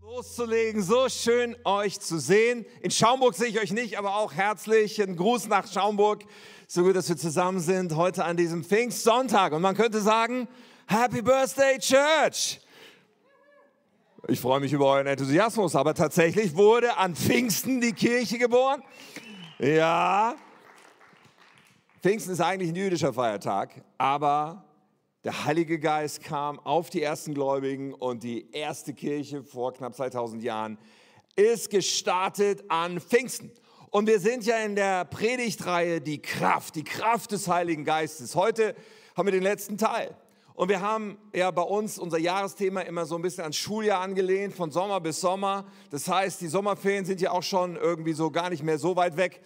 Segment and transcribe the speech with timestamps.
[0.00, 0.82] loszulegen.
[0.82, 2.64] So schön euch zu sehen.
[2.82, 6.24] In Schaumburg sehe ich euch nicht, aber auch herzlichen Gruß nach Schaumburg.
[6.66, 9.52] So gut, dass wir zusammen sind heute an diesem Pfingstsonntag.
[9.52, 10.46] Und man könnte sagen,
[10.86, 12.60] Happy Birthday Church.
[14.28, 18.82] Ich freue mich über euren Enthusiasmus, aber tatsächlich wurde an Pfingsten die Kirche geboren.
[19.58, 20.36] Ja.
[22.02, 24.67] Pfingsten ist eigentlich ein jüdischer Feiertag, aber
[25.28, 30.42] der Heilige Geist kam auf die ersten Gläubigen und die erste Kirche vor knapp 2000
[30.42, 30.78] Jahren
[31.36, 33.52] ist gestartet an Pfingsten.
[33.90, 38.36] Und wir sind ja in der Predigtreihe die Kraft, die Kraft des Heiligen Geistes.
[38.36, 38.74] Heute
[39.18, 40.16] haben wir den letzten Teil.
[40.54, 44.54] Und wir haben ja bei uns unser Jahresthema immer so ein bisschen ans Schuljahr angelehnt,
[44.54, 45.66] von Sommer bis Sommer.
[45.90, 49.18] Das heißt, die Sommerferien sind ja auch schon irgendwie so gar nicht mehr so weit
[49.18, 49.42] weg.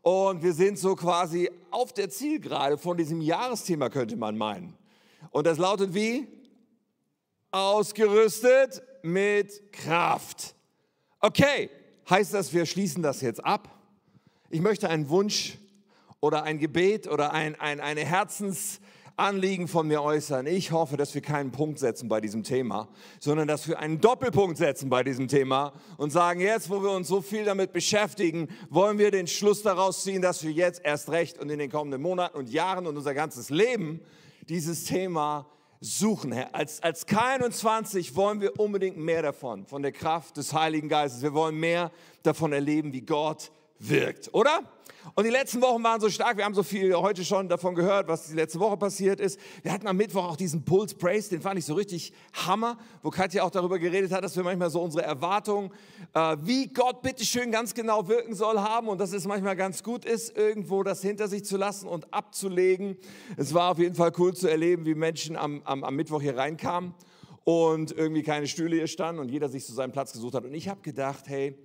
[0.00, 4.78] Und wir sind so quasi auf der Zielgerade von diesem Jahresthema, könnte man meinen.
[5.30, 6.28] Und das lautet wie?
[7.50, 10.54] Ausgerüstet mit Kraft.
[11.20, 11.70] Okay,
[12.08, 13.68] heißt das, wir schließen das jetzt ab?
[14.50, 15.58] Ich möchte einen Wunsch
[16.20, 20.46] oder ein Gebet oder ein, ein, eine Herzensanliegen von mir äußern.
[20.46, 22.88] Ich hoffe, dass wir keinen Punkt setzen bei diesem Thema,
[23.20, 27.08] sondern dass wir einen Doppelpunkt setzen bei diesem Thema und sagen, jetzt, wo wir uns
[27.08, 31.38] so viel damit beschäftigen, wollen wir den Schluss daraus ziehen, dass wir jetzt erst recht
[31.38, 34.00] und in den kommenden Monaten und Jahren und unser ganzes Leben
[34.48, 35.46] dieses Thema
[35.80, 36.32] suchen.
[36.32, 41.22] Als, als K21 wollen wir unbedingt mehr davon, von der Kraft des Heiligen Geistes.
[41.22, 41.90] Wir wollen mehr
[42.22, 44.60] davon erleben, wie Gott wirkt, oder?
[45.14, 46.38] Und die letzten Wochen waren so stark.
[46.38, 49.38] Wir haben so viel heute schon davon gehört, was die letzte Woche passiert ist.
[49.62, 53.10] Wir hatten am Mittwoch auch diesen Pulse Praise, den fand ich so richtig Hammer, wo
[53.10, 55.70] Katja auch darüber geredet hat, dass wir manchmal so unsere Erwartungen,
[56.14, 60.06] äh, wie Gott bitteschön ganz genau wirken soll, haben und dass es manchmal ganz gut
[60.06, 62.96] ist, irgendwo das hinter sich zu lassen und abzulegen.
[63.36, 66.36] Es war auf jeden Fall cool zu erleben, wie Menschen am, am, am Mittwoch hier
[66.36, 66.94] reinkamen
[67.44, 70.44] und irgendwie keine Stühle hier standen und jeder sich zu seinem Platz gesucht hat.
[70.44, 71.58] Und ich habe gedacht, hey,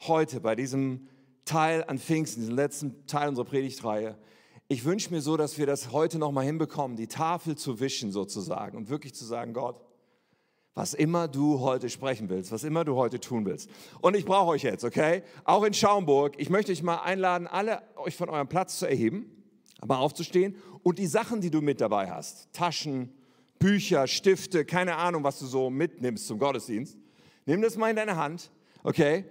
[0.00, 1.06] heute bei diesem
[1.50, 4.16] Teil an Pfingsten, diesen letzten Teil unserer Predigtreihe.
[4.68, 8.76] Ich wünsche mir so, dass wir das heute nochmal hinbekommen, die Tafel zu wischen sozusagen
[8.76, 9.80] und wirklich zu sagen, Gott,
[10.74, 13.68] was immer du heute sprechen willst, was immer du heute tun willst.
[14.00, 15.24] Und ich brauche euch jetzt, okay?
[15.42, 16.34] Auch in Schaumburg.
[16.38, 19.26] Ich möchte euch mal einladen, alle euch von eurem Platz zu erheben,
[19.80, 23.12] aber aufzustehen und die Sachen, die du mit dabei hast, Taschen,
[23.58, 26.96] Bücher, Stifte, keine Ahnung, was du so mitnimmst zum Gottesdienst,
[27.44, 28.52] nimm das mal in deine Hand,
[28.84, 29.24] okay?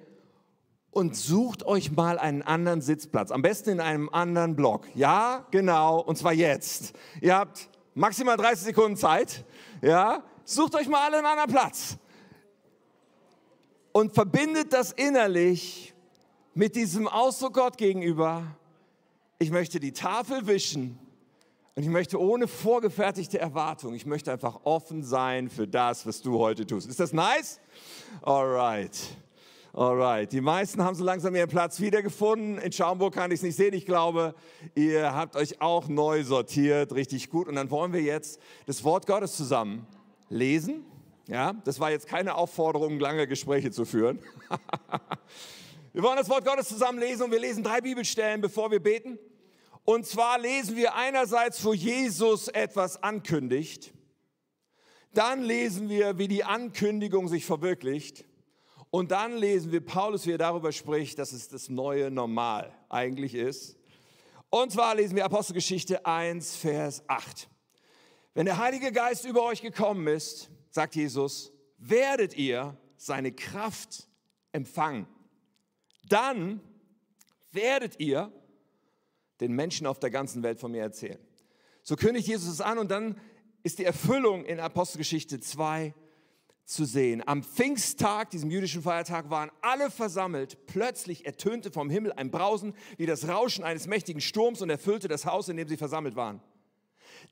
[0.92, 4.88] Und sucht euch mal einen anderen Sitzplatz, am besten in einem anderen Block.
[4.96, 6.94] Ja, genau, und zwar jetzt.
[7.22, 9.46] Ihr habt maximal 30 Sekunden Zeit.
[9.82, 11.98] Ja, sucht euch mal einen anderen Platz
[13.92, 15.94] und verbindet das innerlich
[16.54, 18.44] mit diesem Ausdruck Gott gegenüber.
[19.38, 21.00] Ich möchte die Tafel wischen
[21.76, 26.40] und ich möchte ohne vorgefertigte Erwartung, ich möchte einfach offen sein für das, was du
[26.40, 26.90] heute tust.
[26.90, 27.60] Ist das nice?
[28.22, 28.98] Alright.
[29.79, 32.57] Alright, die meisten haben so langsam ihren Platz wiedergefunden.
[32.57, 33.73] In Schaumburg kann ich es nicht sehen.
[33.73, 34.35] Ich glaube,
[34.75, 37.47] ihr habt euch auch neu sortiert, richtig gut.
[37.47, 39.88] Und dann wollen wir jetzt das Wort Gottes zusammen
[40.28, 40.84] lesen.
[41.29, 44.19] Ja, das war jetzt keine Aufforderung, lange Gespräche zu führen.
[45.94, 49.17] wir wollen das Wort Gottes zusammen lesen und wir lesen drei Bibelstellen, bevor wir beten.
[49.85, 53.94] Und zwar lesen wir einerseits, wo Jesus etwas ankündigt.
[55.13, 58.25] Dann lesen wir, wie die Ankündigung sich verwirklicht.
[58.92, 63.36] Und dann lesen wir Paulus, wie er darüber spricht, dass es das neue Normal eigentlich
[63.36, 63.78] ist.
[64.50, 67.48] Und zwar lesen wir Apostelgeschichte 1, Vers 8.
[68.34, 74.08] Wenn der Heilige Geist über euch gekommen ist, sagt Jesus, werdet ihr seine Kraft
[74.52, 75.08] empfangen.
[76.08, 76.62] Dann
[77.52, 78.32] werdet ihr
[79.40, 81.20] den Menschen auf der ganzen Welt von mir erzählen.
[81.84, 83.20] So kündigt Jesus es an und dann
[83.64, 85.94] ist die Erfüllung in Apostelgeschichte 2,
[86.69, 87.24] zu sehen.
[87.25, 90.68] Am Pfingsttag, diesem jüdischen Feiertag, waren alle versammelt.
[90.68, 95.25] Plötzlich ertönte vom Himmel ein Brausen wie das Rauschen eines mächtigen Sturms und erfüllte das
[95.25, 96.41] Haus, in dem sie versammelt waren.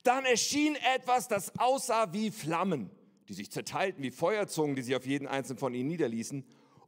[0.02, 2.90] Dann erschien etwas, das aussah wie Flammen,
[3.28, 6.44] die sich zerteilten wie Feuerzungen, die sich auf jeden einzelnen von ihnen niederließen.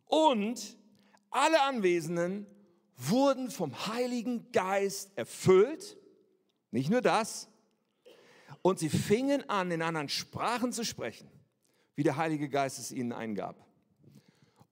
[0.07, 0.77] Und
[1.31, 2.47] alle Anwesenden
[2.97, 5.97] wurden vom Heiligen Geist erfüllt.
[6.73, 7.49] Nicht nur das.
[8.63, 11.30] Und sie fingen an, in anderen Sprachen zu sprechen
[12.01, 13.63] wie der Heilige Geist es ihnen eingab.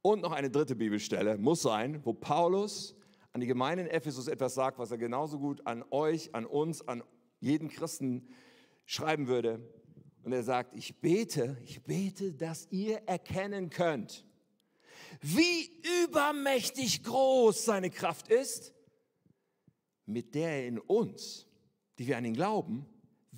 [0.00, 2.96] Und noch eine dritte Bibelstelle muss sein, wo Paulus
[3.34, 6.88] an die Gemeinde in Ephesus etwas sagt, was er genauso gut an euch, an uns,
[6.88, 7.02] an
[7.38, 8.30] jeden Christen
[8.86, 9.60] schreiben würde.
[10.22, 14.24] Und er sagt, ich bete, ich bete, dass ihr erkennen könnt,
[15.20, 15.70] wie
[16.04, 18.72] übermächtig groß seine Kraft ist,
[20.06, 21.46] mit der er in uns,
[21.98, 22.86] die wir an ihn glauben,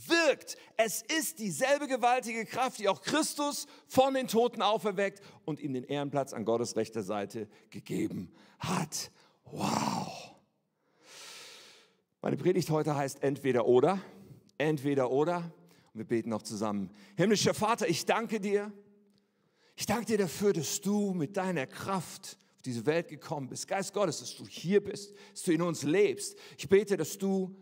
[0.09, 0.57] wirkt.
[0.77, 5.85] Es ist dieselbe gewaltige Kraft, die auch Christus von den Toten auferweckt und ihm den
[5.85, 9.11] Ehrenplatz an Gottes rechter Seite gegeben hat.
[9.45, 10.35] Wow.
[12.23, 14.01] Meine Predigt heute heißt entweder oder,
[14.59, 15.53] entweder oder.
[15.93, 16.91] Und wir beten noch zusammen.
[17.17, 18.73] Himmlischer Vater, ich danke dir.
[19.75, 23.67] Ich danke dir dafür, dass du mit deiner Kraft auf diese Welt gekommen bist.
[23.67, 26.37] Geist Gottes, dass du hier bist, dass du in uns lebst.
[26.59, 27.57] Ich bete, dass du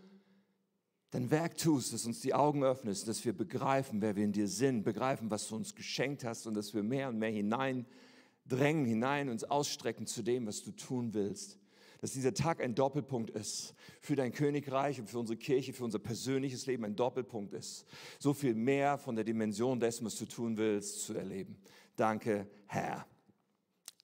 [1.10, 4.48] dein Werk tust, dass uns die Augen öffnest, dass wir begreifen, wer wir in dir
[4.48, 9.28] sind, begreifen, was du uns geschenkt hast und dass wir mehr und mehr hineindrängen, hinein
[9.28, 11.58] uns ausstrecken zu dem, was du tun willst.
[12.00, 15.98] Dass dieser Tag ein Doppelpunkt ist für dein Königreich und für unsere Kirche, für unser
[15.98, 17.86] persönliches Leben ein Doppelpunkt ist.
[18.20, 21.56] So viel mehr von der Dimension dessen, was du tun willst, zu erleben.
[21.96, 23.04] Danke, Herr.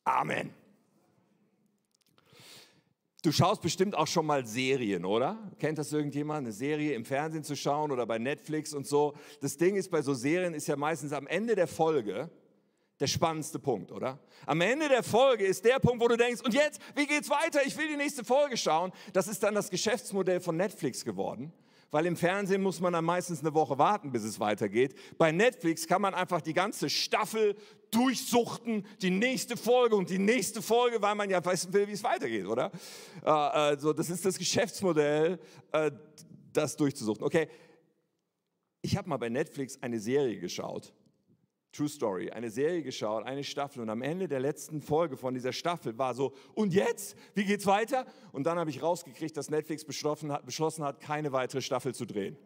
[0.03, 0.64] Amen.
[3.25, 5.39] Du schaust bestimmt auch schon mal Serien, oder?
[5.59, 6.41] Kennt das irgendjemand?
[6.41, 9.15] Eine Serie im Fernsehen zu schauen oder bei Netflix und so.
[9.41, 12.29] Das Ding ist, bei so Serien ist ja meistens am Ende der Folge
[13.01, 14.19] der spannendste Punkt, oder?
[14.45, 17.61] Am Ende der Folge ist der Punkt, wo du denkst, und jetzt, wie geht's weiter?
[17.65, 18.93] Ich will die nächste Folge schauen.
[19.15, 21.51] Das ist dann das Geschäftsmodell von Netflix geworden
[21.95, 24.97] weil im Fernsehen muss man dann meistens eine Woche warten, bis es weitergeht.
[25.17, 27.55] Bei Netflix kann man einfach die ganze Staffel
[27.93, 32.03] durchsuchten, die nächste Folge und die nächste Folge, weil man ja wissen will, wie es
[32.03, 32.73] weitergeht, oder?
[33.23, 35.39] Äh, also das ist das Geschäftsmodell,
[35.71, 35.93] äh,
[36.53, 37.25] das durchzusuchten.
[37.25, 37.47] Okay,
[38.83, 40.93] ich habe mal bei Netflix eine Serie geschaut
[41.75, 45.53] True Story, eine Serie geschaut, eine Staffel und am Ende der letzten Folge von dieser
[45.53, 47.17] Staffel war so, und jetzt?
[47.35, 48.07] Wie geht's weiter?
[48.33, 52.05] Und dann habe ich rausgekriegt, dass Netflix beschlossen hat, beschlossen hat, keine weitere Staffel zu
[52.05, 52.37] drehen.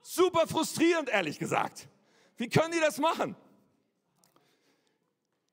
[0.00, 1.88] Super frustrierend, ehrlich gesagt.
[2.36, 3.36] Wie können die das machen?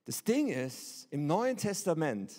[0.05, 2.33] Das Ding ist, im Neuen Testament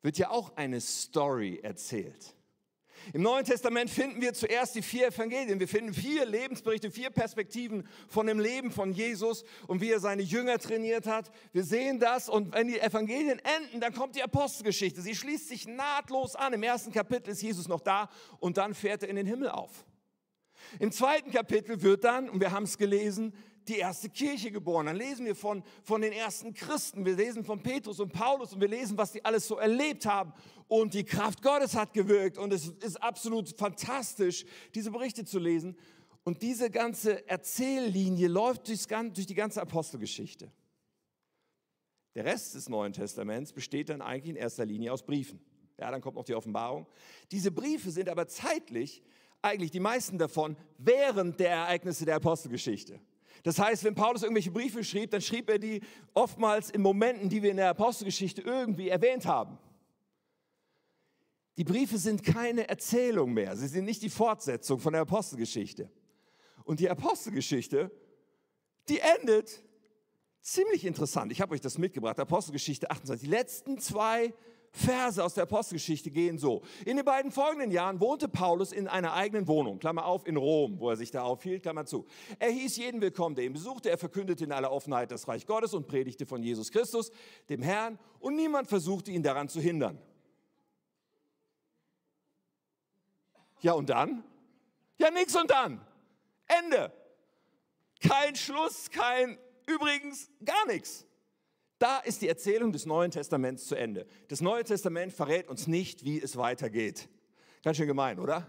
[0.00, 2.34] wird ja auch eine Story erzählt.
[3.12, 5.60] Im Neuen Testament finden wir zuerst die vier Evangelien.
[5.60, 10.22] Wir finden vier Lebensberichte, vier Perspektiven von dem Leben von Jesus und wie er seine
[10.22, 11.30] Jünger trainiert hat.
[11.52, 15.02] Wir sehen das und wenn die Evangelien enden, dann kommt die Apostelgeschichte.
[15.02, 16.52] Sie schließt sich nahtlos an.
[16.52, 18.08] Im ersten Kapitel ist Jesus noch da
[18.40, 19.84] und dann fährt er in den Himmel auf.
[20.78, 23.34] Im zweiten Kapitel wird dann, und wir haben es gelesen,
[23.68, 24.86] die erste Kirche geboren.
[24.86, 27.04] Dann lesen wir von, von den ersten Christen.
[27.04, 30.32] Wir lesen von Petrus und Paulus und wir lesen, was die alles so erlebt haben.
[30.68, 32.38] Und die Kraft Gottes hat gewirkt.
[32.38, 34.44] Und es ist absolut fantastisch,
[34.74, 35.76] diese Berichte zu lesen.
[36.24, 40.50] Und diese ganze Erzähllinie läuft durchs, durch die ganze Apostelgeschichte.
[42.14, 45.40] Der Rest des Neuen Testaments besteht dann eigentlich in erster Linie aus Briefen.
[45.78, 46.86] Ja, dann kommt noch die Offenbarung.
[47.32, 49.02] Diese Briefe sind aber zeitlich
[49.42, 53.00] eigentlich die meisten davon während der Ereignisse der Apostelgeschichte.
[53.42, 55.82] Das heißt, wenn Paulus irgendwelche Briefe schrieb, dann schrieb er die
[56.14, 59.58] oftmals in Momenten, die wir in der Apostelgeschichte irgendwie erwähnt haben.
[61.56, 63.56] Die Briefe sind keine Erzählung mehr.
[63.56, 65.90] Sie sind nicht die Fortsetzung von der Apostelgeschichte.
[66.64, 67.90] Und die Apostelgeschichte,
[68.88, 69.62] die endet
[70.40, 71.30] ziemlich interessant.
[71.30, 73.28] Ich habe euch das mitgebracht, Apostelgeschichte 28.
[73.28, 74.34] Die letzten zwei
[74.76, 76.62] Verse aus der Apostelgeschichte gehen so.
[76.84, 80.80] In den beiden folgenden Jahren wohnte Paulus in einer eigenen Wohnung, Klammer auf, in Rom,
[80.80, 82.06] wo er sich da aufhielt, Klammer zu.
[82.40, 83.88] Er hieß jeden willkommen, der ihn besuchte.
[83.88, 87.12] Er verkündete in aller Offenheit das Reich Gottes und predigte von Jesus Christus,
[87.48, 89.96] dem Herrn, und niemand versuchte ihn daran zu hindern.
[93.60, 94.24] Ja, und dann?
[94.98, 95.80] Ja, nix und dann.
[96.46, 96.92] Ende.
[98.00, 101.06] Kein Schluss, kein übrigens, gar nichts.
[101.78, 104.06] Da ist die Erzählung des Neuen Testaments zu Ende.
[104.28, 107.08] Das Neue Testament verrät uns nicht, wie es weitergeht.
[107.62, 108.46] Ganz schön gemein, oder?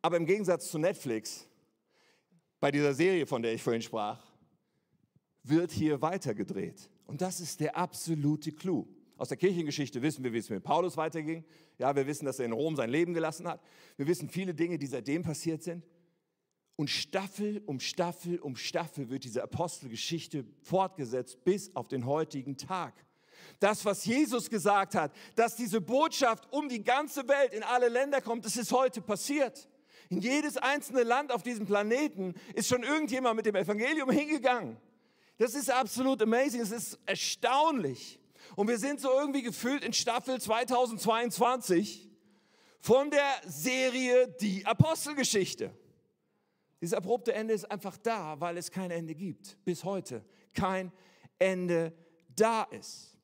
[0.00, 1.48] Aber im Gegensatz zu Netflix,
[2.60, 4.22] bei dieser Serie, von der ich vorhin sprach,
[5.42, 6.90] wird hier weitergedreht.
[7.06, 8.86] Und das ist der absolute Clou.
[9.16, 11.44] Aus der Kirchengeschichte wissen wir, wie es mit Paulus weiterging.
[11.78, 13.60] Ja, wir wissen, dass er in Rom sein Leben gelassen hat.
[13.96, 15.84] Wir wissen viele Dinge, die seitdem passiert sind.
[16.76, 22.94] Und Staffel um Staffel um Staffel wird diese Apostelgeschichte fortgesetzt bis auf den heutigen Tag.
[23.60, 28.20] Das, was Jesus gesagt hat, dass diese Botschaft um die ganze Welt in alle Länder
[28.20, 29.68] kommt, das ist heute passiert.
[30.08, 34.76] In jedes einzelne Land auf diesem Planeten ist schon irgendjemand mit dem Evangelium hingegangen.
[35.38, 38.18] Das ist absolut amazing, es ist erstaunlich.
[38.56, 42.08] Und wir sind so irgendwie gefüllt in Staffel 2022
[42.80, 45.72] von der Serie Die Apostelgeschichte.
[46.84, 49.56] Dieses abrupte Ende ist einfach da, weil es kein Ende gibt.
[49.64, 50.22] Bis heute
[50.52, 50.92] kein
[51.38, 51.94] Ende
[52.36, 53.16] da ist.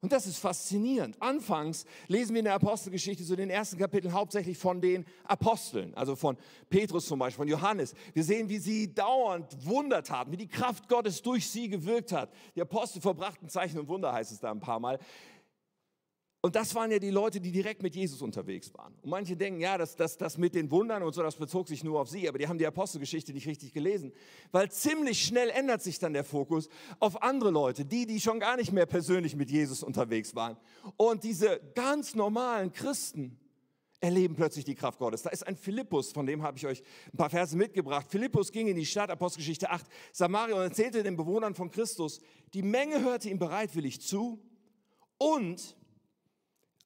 [0.00, 1.14] Und das ist faszinierend.
[1.22, 6.16] Anfangs lesen wir in der Apostelgeschichte so den ersten Kapiteln hauptsächlich von den Aposteln, also
[6.16, 6.36] von
[6.68, 7.94] Petrus zum Beispiel, von Johannes.
[8.12, 12.32] Wir sehen, wie sie dauernd Wunder taten, wie die Kraft Gottes durch sie gewirkt hat.
[12.56, 14.98] Die Apostel verbrachten Zeichen und Wunder, heißt es da ein paar Mal.
[16.46, 18.94] Und das waren ja die Leute, die direkt mit Jesus unterwegs waren.
[19.02, 21.82] Und manche denken, ja, das, das, das mit den Wundern und so, das bezog sich
[21.82, 24.12] nur auf sie, aber die haben die Apostelgeschichte nicht richtig gelesen.
[24.52, 26.68] Weil ziemlich schnell ändert sich dann der Fokus
[27.00, 30.56] auf andere Leute, die, die schon gar nicht mehr persönlich mit Jesus unterwegs waren.
[30.96, 33.40] Und diese ganz normalen Christen,
[33.98, 35.22] erleben plötzlich die Kraft Gottes.
[35.22, 36.80] Da ist ein Philippus, von dem habe ich euch
[37.12, 38.06] ein paar Verse mitgebracht.
[38.08, 42.20] Philippus ging in die Stadt, Apostelgeschichte 8, Samaria und erzählte den Bewohnern von Christus.
[42.54, 44.38] Die Menge hörte ihm bereitwillig zu
[45.18, 45.74] und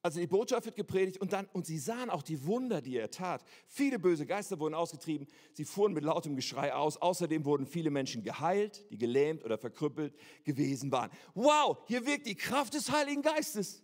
[0.03, 3.11] also die Botschaft wird gepredigt und dann, und sie sahen auch die Wunder, die er
[3.11, 3.43] tat.
[3.67, 6.97] Viele böse Geister wurden ausgetrieben, sie fuhren mit lautem Geschrei aus.
[6.97, 11.11] Außerdem wurden viele Menschen geheilt, die gelähmt oder verkrüppelt gewesen waren.
[11.35, 13.83] Wow, hier wirkt die Kraft des Heiligen Geistes.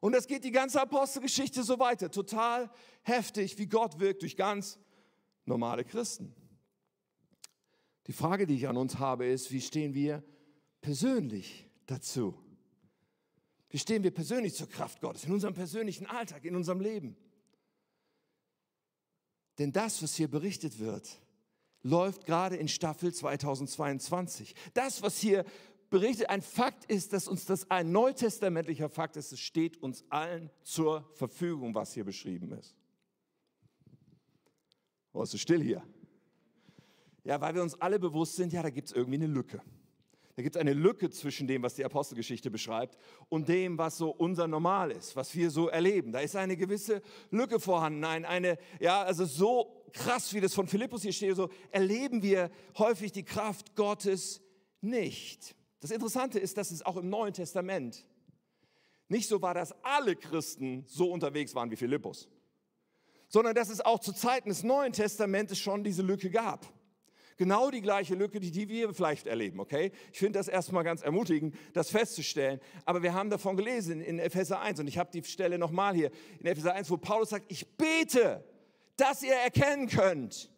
[0.00, 2.10] Und das geht die ganze Apostelgeschichte so weiter.
[2.10, 2.68] Total
[3.02, 4.80] heftig, wie Gott wirkt durch ganz
[5.44, 6.34] normale Christen.
[8.08, 10.24] Die Frage, die ich an uns habe, ist, wie stehen wir
[10.80, 12.41] persönlich dazu?
[13.72, 17.16] Wie stehen wir persönlich zur Kraft Gottes, in unserem persönlichen Alltag, in unserem Leben?
[19.58, 21.18] Denn das, was hier berichtet wird,
[21.80, 24.54] läuft gerade in Staffel 2022.
[24.74, 25.46] Das, was hier
[25.88, 29.32] berichtet, ein Fakt ist, dass uns das ein neutestamentlicher Fakt ist.
[29.32, 32.76] Es steht uns allen zur Verfügung, was hier beschrieben ist.
[35.14, 35.82] Oh, ist so still hier?
[37.24, 39.62] Ja, weil wir uns alle bewusst sind, ja, da gibt es irgendwie eine Lücke.
[40.34, 42.96] Da gibt es eine Lücke zwischen dem, was die Apostelgeschichte beschreibt
[43.28, 46.10] und dem, was so unser Normal ist, was wir so erleben.
[46.10, 48.04] Da ist eine gewisse Lücke vorhanden.
[48.04, 52.50] Ein, eine, ja, also so krass, wie das von Philippus hier steht, so erleben wir
[52.78, 54.40] häufig die Kraft Gottes
[54.80, 55.54] nicht.
[55.80, 58.06] Das Interessante ist, dass es auch im Neuen Testament
[59.08, 62.30] nicht so war, dass alle Christen so unterwegs waren wie Philippus,
[63.28, 66.72] sondern dass es auch zu Zeiten des Neuen Testamentes schon diese Lücke gab.
[67.42, 69.90] Genau die gleiche Lücke, die, die wir vielleicht erleben, okay?
[70.12, 72.60] Ich finde das erstmal ganz ermutigend, das festzustellen.
[72.84, 76.12] Aber wir haben davon gelesen in Epheser 1 und ich habe die Stelle nochmal hier
[76.38, 78.44] in Epheser 1, wo Paulus sagt, ich bete,
[78.96, 80.52] dass ihr erkennen könnt,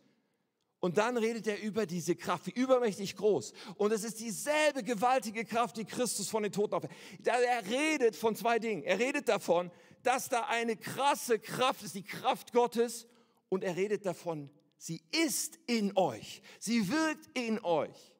[0.79, 3.55] und dann redet er über diese Kraft, wie übermächtig groß.
[3.77, 6.95] Und es ist dieselbe gewaltige Kraft, die Christus von den Toten aufweckt.
[7.25, 8.83] Er redet von zwei Dingen.
[8.83, 9.71] Er redet davon,
[10.03, 13.07] dass da eine krasse Kraft ist, die Kraft Gottes.
[13.49, 14.51] Und er redet davon,
[14.85, 16.43] sie ist in euch.
[16.59, 18.15] Sie wirkt in euch.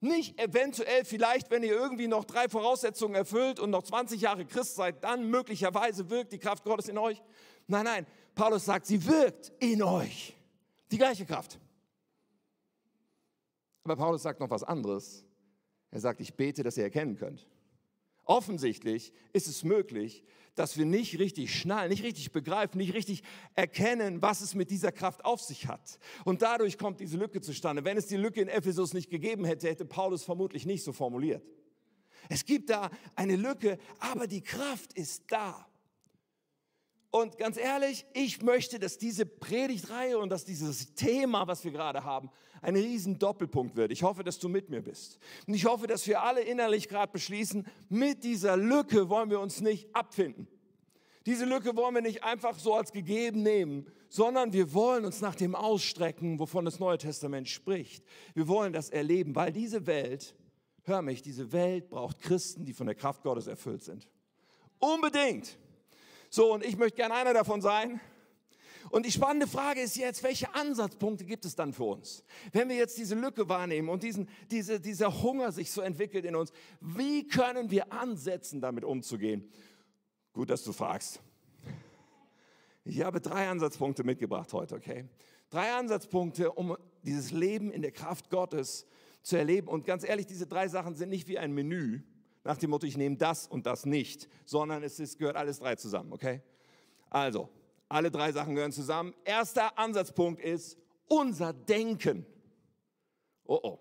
[0.00, 4.76] Nicht eventuell vielleicht, wenn ihr irgendwie noch drei Voraussetzungen erfüllt und noch 20 Jahre Christ
[4.76, 7.20] seid, dann möglicherweise wirkt die Kraft Gottes in euch.
[7.66, 10.34] Nein, nein, Paulus sagt, sie wirkt in euch.
[10.90, 11.58] Die gleiche Kraft.
[13.84, 15.24] Aber Paulus sagt noch was anderes.
[15.90, 17.46] Er sagt, ich bete, dass ihr erkennen könnt.
[18.24, 20.24] Offensichtlich ist es möglich,
[20.58, 23.22] dass wir nicht richtig schnallen, nicht richtig begreifen, nicht richtig
[23.54, 25.98] erkennen, was es mit dieser Kraft auf sich hat.
[26.24, 27.84] Und dadurch kommt diese Lücke zustande.
[27.84, 31.44] Wenn es die Lücke in Ephesus nicht gegeben hätte, hätte Paulus vermutlich nicht so formuliert.
[32.28, 35.67] Es gibt da eine Lücke, aber die Kraft ist da.
[37.10, 42.04] Und ganz ehrlich, ich möchte, dass diese Predigtreihe und dass dieses Thema, was wir gerade
[42.04, 43.92] haben, ein riesen Doppelpunkt wird.
[43.92, 45.18] Ich hoffe, dass du mit mir bist.
[45.46, 49.60] Und ich hoffe, dass wir alle innerlich gerade beschließen, mit dieser Lücke wollen wir uns
[49.60, 50.48] nicht abfinden.
[51.24, 55.34] Diese Lücke wollen wir nicht einfach so als gegeben nehmen, sondern wir wollen uns nach
[55.34, 58.04] dem ausstrecken, wovon das Neue Testament spricht.
[58.34, 60.34] Wir wollen das erleben, weil diese Welt,
[60.84, 64.08] hör mich, diese Welt braucht Christen, die von der Kraft Gottes erfüllt sind.
[64.78, 65.58] Unbedingt.
[66.30, 68.00] So, und ich möchte gerne einer davon sein.
[68.90, 72.24] Und die spannende Frage ist jetzt, welche Ansatzpunkte gibt es dann für uns?
[72.52, 76.34] Wenn wir jetzt diese Lücke wahrnehmen und diesen, diese, dieser Hunger sich so entwickelt in
[76.34, 79.50] uns, wie können wir ansetzen, damit umzugehen?
[80.32, 81.20] Gut, dass du fragst.
[82.84, 85.04] Ich habe drei Ansatzpunkte mitgebracht heute, okay?
[85.50, 88.86] Drei Ansatzpunkte, um dieses Leben in der Kraft Gottes
[89.22, 89.68] zu erleben.
[89.68, 92.00] Und ganz ehrlich, diese drei Sachen sind nicht wie ein Menü,
[92.48, 95.76] nach dem Motto, ich nehme das und das nicht, sondern es ist, gehört alles drei
[95.76, 96.40] zusammen, okay?
[97.10, 97.50] Also,
[97.90, 99.14] alle drei Sachen gehören zusammen.
[99.22, 100.78] Erster Ansatzpunkt ist
[101.08, 102.24] unser Denken.
[103.44, 103.78] Oh oh,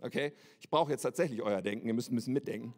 [0.00, 0.32] okay?
[0.60, 2.72] Ich brauche jetzt tatsächlich euer Denken, ihr müsst ein bisschen mitdenken.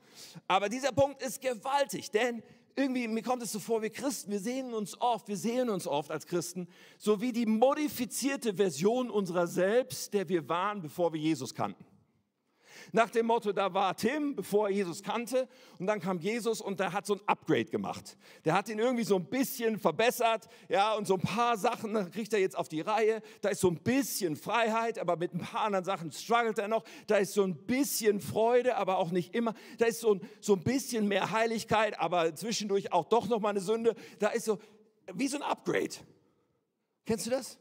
[0.49, 2.43] Aber dieser Punkt ist gewaltig, denn
[2.75, 5.87] irgendwie, mir kommt es so vor, wir Christen, wir sehen uns oft, wir sehen uns
[5.87, 6.67] oft als Christen,
[6.97, 11.85] so wie die modifizierte Version unserer selbst, der wir waren, bevor wir Jesus kannten.
[12.93, 16.81] Nach dem Motto, da war Tim, bevor er Jesus kannte, und dann kam Jesus und
[16.81, 18.17] der hat so ein Upgrade gemacht.
[18.45, 22.33] Der hat ihn irgendwie so ein bisschen verbessert, ja, und so ein paar Sachen kriegt
[22.33, 23.23] er jetzt auf die Reihe.
[23.41, 26.85] Da ist so ein bisschen Freiheit, aber mit ein paar anderen Sachen struggelt er noch.
[27.07, 29.55] Da ist so ein bisschen Freude, aber auch nicht immer.
[29.79, 33.51] Da ist so ein, so ein bisschen mehr Heiligkeit, aber zwischendurch auch doch noch mal
[33.51, 33.95] eine Sünde.
[34.19, 34.59] Da ist so
[35.15, 35.95] wie so ein Upgrade.
[37.05, 37.59] Kennst du das?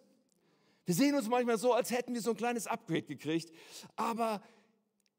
[0.85, 3.51] Wir sehen uns manchmal so, als hätten wir so ein kleines Upgrade gekriegt,
[3.95, 4.41] aber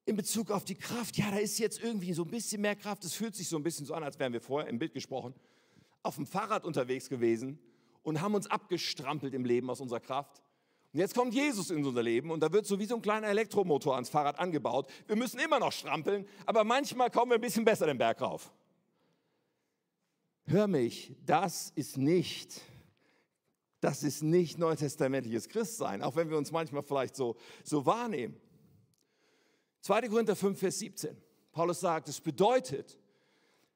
[0.06, 3.04] in Bezug auf die Kraft, ja, da ist jetzt irgendwie so ein bisschen mehr Kraft.
[3.04, 5.34] Es fühlt sich so ein bisschen so an, als wären wir vorher im Bild gesprochen.
[6.02, 7.58] auf dem Fahrrad unterwegs gewesen
[8.04, 10.40] und haben uns abgestrampelt im Leben aus unserer Kraft.
[10.92, 13.26] Und jetzt kommt Jesus in unser Leben und da wird so wie so ein kleiner
[13.26, 14.88] Elektromotor ans Fahrrad angebaut.
[15.08, 18.52] Wir müssen immer noch strampeln, aber manchmal kommen wir ein bisschen besser den Berg rauf.
[20.44, 22.60] Hör mich, das ist nicht,
[23.80, 28.40] das ist nicht neutestamentliches Christsein, auch wenn wir uns manchmal vielleicht so, so wahrnehmen.
[29.86, 30.08] 2.
[30.08, 31.16] Korinther 5, Vers 17.
[31.52, 32.98] Paulus sagt, es bedeutet,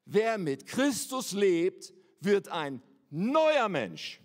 [0.04, 4.20] wer mit Christus lebt, wird ein neuer Mensch.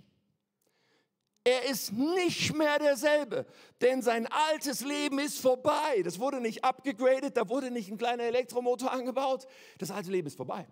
[1.44, 3.46] Er ist nicht mehr derselbe,
[3.82, 6.02] denn sein altes Leben ist vorbei.
[6.04, 9.46] Das wurde nicht abgegradet, da wurde nicht ein kleiner Elektromotor angebaut.
[9.78, 10.68] Das alte Leben ist vorbei.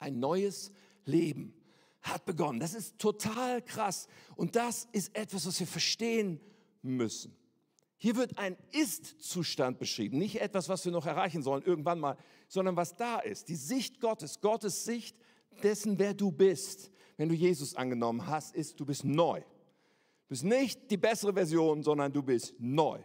[0.00, 0.72] Ein neues
[1.04, 1.54] Leben
[2.00, 2.58] hat begonnen.
[2.58, 4.08] Das ist total krass.
[4.34, 6.40] Und das ist etwas, was wir verstehen
[6.82, 7.36] müssen.
[8.02, 12.16] Hier wird ein Ist-Zustand beschrieben, nicht etwas, was wir noch erreichen sollen irgendwann mal,
[12.48, 13.48] sondern was da ist.
[13.48, 15.16] Die Sicht Gottes, Gottes Sicht
[15.62, 19.38] dessen, wer du bist, wenn du Jesus angenommen hast, ist, du bist neu.
[19.38, 22.98] Du bist nicht die bessere Version, sondern du bist neu.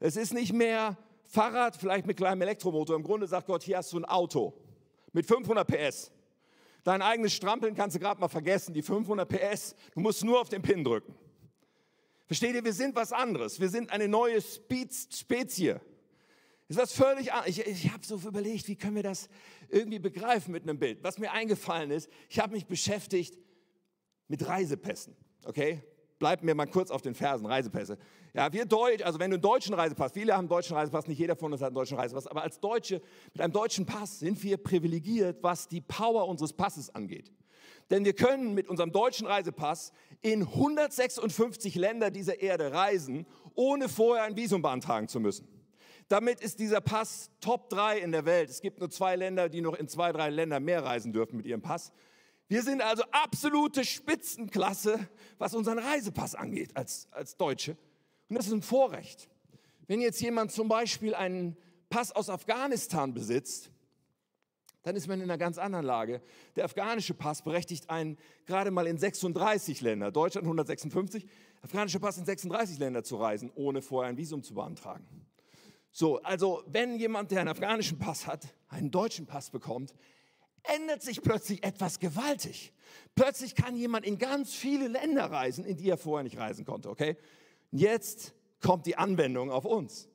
[0.00, 2.96] Es ist nicht mehr Fahrrad, vielleicht mit kleinem Elektromotor.
[2.96, 4.54] Im Grunde sagt Gott, hier hast du ein Auto
[5.12, 6.10] mit 500 PS.
[6.84, 9.74] Dein eigenes Strampeln kannst du gerade mal vergessen, die 500 PS.
[9.92, 11.14] Du musst nur auf den Pin drücken.
[12.28, 13.58] Versteht ihr, wir sind was anderes.
[13.58, 15.80] Wir sind eine neue Spezie.
[16.68, 17.56] Das ist was völlig anderes.
[17.56, 19.30] Ich, ich habe so überlegt, wie können wir das
[19.70, 21.02] irgendwie begreifen mit einem Bild.
[21.02, 23.38] Was mir eingefallen ist, ich habe mich beschäftigt
[24.28, 25.16] mit Reisepässen.
[25.46, 25.82] Okay?
[26.18, 27.96] Bleibt mir mal kurz auf den Fersen, Reisepässe.
[28.34, 31.18] Ja, wir Deutsch, also wenn du einen deutschen Reisepass, viele haben einen deutschen Reisepass, nicht
[31.18, 33.00] jeder von uns hat einen deutschen Reisepass, aber als Deutsche
[33.32, 37.32] mit einem deutschen Pass sind wir privilegiert, was die Power unseres Passes angeht.
[37.90, 44.24] Denn wir können mit unserem deutschen Reisepass in 156 Länder dieser Erde reisen, ohne vorher
[44.24, 45.48] ein Visum beantragen zu müssen.
[46.08, 48.48] Damit ist dieser Pass Top 3 in der Welt.
[48.48, 51.46] Es gibt nur zwei Länder, die noch in zwei, drei Länder mehr reisen dürfen mit
[51.46, 51.92] ihrem Pass.
[52.48, 57.76] Wir sind also absolute Spitzenklasse, was unseren Reisepass angeht als, als Deutsche.
[58.28, 59.28] Und das ist ein Vorrecht.
[59.86, 61.56] Wenn jetzt jemand zum Beispiel einen
[61.90, 63.70] Pass aus Afghanistan besitzt,
[64.82, 66.22] dann ist man in einer ganz anderen Lage.
[66.56, 71.26] Der afghanische Pass berechtigt einen gerade mal in 36 Länder, Deutschland 156,
[71.62, 75.26] afghanischer Pass in 36 Länder zu reisen, ohne vorher ein Visum zu beantragen.
[75.90, 79.94] So, also wenn jemand, der einen afghanischen Pass hat, einen deutschen Pass bekommt,
[80.62, 82.72] ändert sich plötzlich etwas gewaltig.
[83.14, 86.88] Plötzlich kann jemand in ganz viele Länder reisen, in die er vorher nicht reisen konnte,
[86.90, 87.16] okay?
[87.70, 90.08] Jetzt kommt die Anwendung auf uns.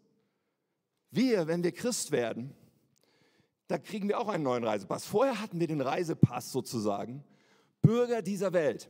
[1.11, 2.55] Wir, wenn wir Christ werden,
[3.67, 5.05] da kriegen wir auch einen neuen Reisepass.
[5.05, 7.23] Vorher hatten wir den Reisepass sozusagen,
[7.81, 8.89] Bürger dieser Welt.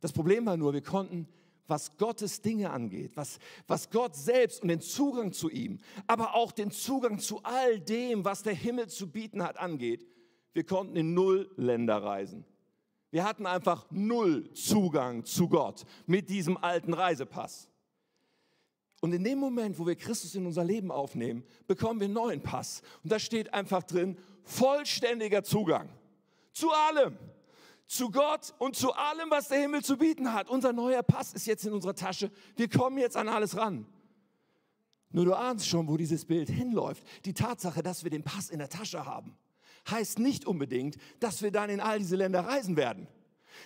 [0.00, 1.28] Das Problem war nur, wir konnten,
[1.66, 6.52] was Gottes Dinge angeht, was, was Gott selbst und den Zugang zu ihm, aber auch
[6.52, 10.06] den Zugang zu all dem, was der Himmel zu bieten hat, angeht,
[10.52, 12.44] wir konnten in null Länder reisen.
[13.10, 17.68] Wir hatten einfach null Zugang zu Gott mit diesem alten Reisepass.
[19.06, 22.42] Und in dem Moment, wo wir Christus in unser Leben aufnehmen, bekommen wir einen neuen
[22.42, 22.82] Pass.
[23.04, 25.88] Und da steht einfach drin, vollständiger Zugang
[26.52, 27.16] zu allem.
[27.86, 30.50] Zu Gott und zu allem, was der Himmel zu bieten hat.
[30.50, 32.32] Unser neuer Pass ist jetzt in unserer Tasche.
[32.56, 33.86] Wir kommen jetzt an alles ran.
[35.12, 37.04] Nur du ahnst schon, wo dieses Bild hinläuft.
[37.26, 39.38] Die Tatsache, dass wir den Pass in der Tasche haben,
[39.88, 43.06] heißt nicht unbedingt, dass wir dann in all diese Länder reisen werden.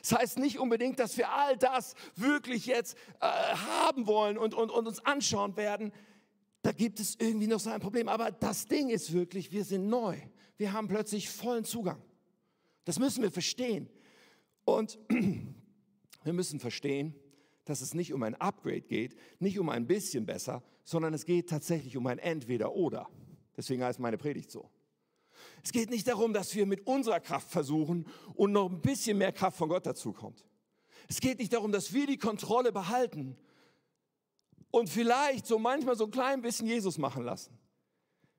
[0.02, 4.70] Das heißt nicht unbedingt, dass wir all das wirklich jetzt äh, haben wollen und, und,
[4.70, 5.92] und uns anschauen werden.
[6.62, 8.08] Da gibt es irgendwie noch so ein Problem.
[8.08, 10.16] Aber das Ding ist wirklich, wir sind neu.
[10.56, 12.02] Wir haben plötzlich vollen Zugang.
[12.84, 13.88] Das müssen wir verstehen.
[14.64, 14.98] Und
[16.24, 17.14] wir müssen verstehen,
[17.64, 21.48] dass es nicht um ein Upgrade geht, nicht um ein bisschen besser, sondern es geht
[21.48, 23.08] tatsächlich um ein Entweder-Oder.
[23.56, 24.70] Deswegen heißt meine Predigt so.
[25.62, 29.32] Es geht nicht darum, dass wir mit unserer Kraft versuchen und noch ein bisschen mehr
[29.32, 30.44] Kraft von Gott dazukommt.
[31.08, 33.36] Es geht nicht darum, dass wir die Kontrolle behalten
[34.70, 37.58] und vielleicht so manchmal so ein klein bisschen Jesus machen lassen,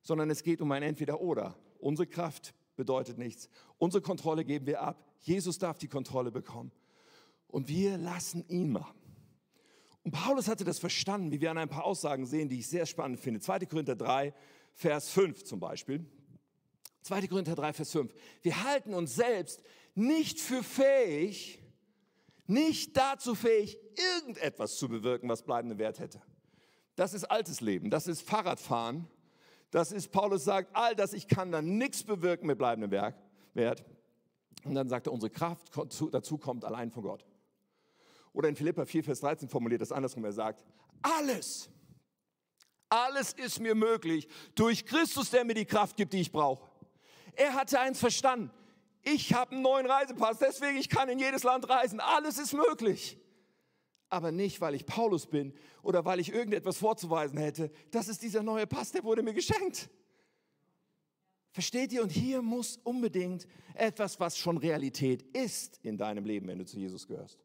[0.01, 1.55] sondern es geht um ein Entweder-Oder.
[1.79, 3.49] Unsere Kraft bedeutet nichts.
[3.77, 5.13] Unsere Kontrolle geben wir ab.
[5.19, 6.71] Jesus darf die Kontrolle bekommen.
[7.47, 8.97] Und wir lassen ihn machen.
[10.03, 12.85] Und Paulus hatte das verstanden, wie wir an ein paar Aussagen sehen, die ich sehr
[12.85, 13.39] spannend finde.
[13.39, 13.59] 2.
[13.65, 14.33] Korinther 3,
[14.73, 16.05] Vers 5 zum Beispiel.
[17.03, 17.27] 2.
[17.27, 18.13] Korinther 3, Vers 5.
[18.41, 19.61] Wir halten uns selbst
[19.95, 21.59] nicht für fähig,
[22.47, 23.77] nicht dazu fähig,
[24.17, 26.21] irgendetwas zu bewirken, was bleibenden Wert hätte.
[26.95, 29.07] Das ist altes Leben, das ist Fahrradfahren,
[29.71, 32.91] das ist, Paulus sagt, all das, ich kann dann nichts bewirken mit bleibendem
[33.53, 33.85] Wert.
[34.63, 35.71] Und dann sagt er, unsere Kraft
[36.11, 37.25] dazu kommt allein von Gott.
[38.33, 40.63] Oder in Philippa 4, Vers 13 formuliert das andersrum, er sagt,
[41.01, 41.69] alles,
[42.89, 46.70] alles ist mir möglich durch Christus, der mir die Kraft gibt, die ich brauche.
[47.35, 48.51] Er hatte eins verstanden.
[49.03, 51.99] Ich habe einen neuen Reisepass, deswegen ich kann in jedes Land reisen.
[51.99, 53.17] Alles ist möglich.
[54.09, 57.71] Aber nicht, weil ich Paulus bin oder weil ich irgendetwas vorzuweisen hätte.
[57.91, 59.89] Das ist dieser neue Pass, der wurde mir geschenkt.
[61.51, 62.01] Versteht ihr?
[62.01, 66.77] Und hier muss unbedingt etwas, was schon Realität ist in deinem Leben, wenn du zu
[66.77, 67.39] Jesus gehörst,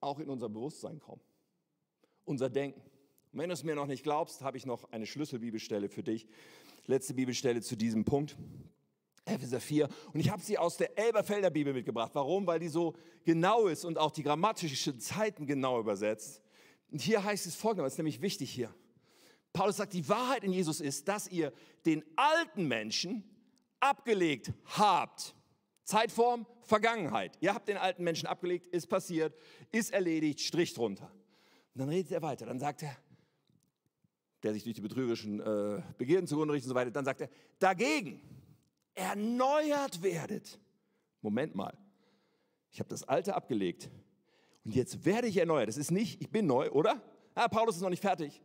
[0.00, 1.20] auch in unser Bewusstsein kommen.
[2.24, 2.80] Unser Denken.
[3.32, 6.26] Und wenn du es mir noch nicht glaubst, habe ich noch eine Schlüsselbibelstelle für dich.
[6.86, 8.36] Letzte Bibelstelle zu diesem Punkt.
[9.24, 9.88] Epheser 4.
[10.12, 12.10] Und ich habe sie aus der Elberfelder Bibel mitgebracht.
[12.14, 12.46] Warum?
[12.46, 12.94] Weil die so
[13.24, 16.42] genau ist und auch die grammatischen Zeiten genau übersetzt.
[16.90, 18.74] Und hier heißt es folgendes, nämlich wichtig hier.
[19.52, 21.52] Paulus sagt, die Wahrheit in Jesus ist, dass ihr
[21.86, 23.24] den alten Menschen
[23.80, 25.34] abgelegt habt.
[25.84, 27.36] Zeitform, Vergangenheit.
[27.40, 29.34] Ihr habt den alten Menschen abgelegt, ist passiert,
[29.70, 31.10] ist erledigt, Strich drunter.
[31.74, 32.46] Und dann redet er weiter.
[32.46, 32.96] Dann sagt er,
[34.44, 37.30] der sich durch die betrügerischen äh, Begierden zugrunde richtet und so weiter, dann sagt er,
[37.58, 38.20] dagegen
[38.94, 40.60] erneuert werdet.
[41.22, 41.76] Moment mal,
[42.70, 43.90] ich habe das Alte abgelegt
[44.64, 45.68] und jetzt werde ich erneuert.
[45.68, 47.02] Das ist nicht, ich bin neu, oder?
[47.34, 48.42] Ah, Paulus ist noch nicht fertig.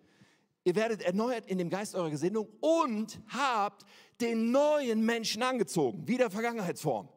[0.64, 3.86] Ihr werdet erneuert in dem Geist eurer Gesinnung und habt
[4.22, 7.10] den neuen Menschen angezogen, wie der Vergangenheitsform.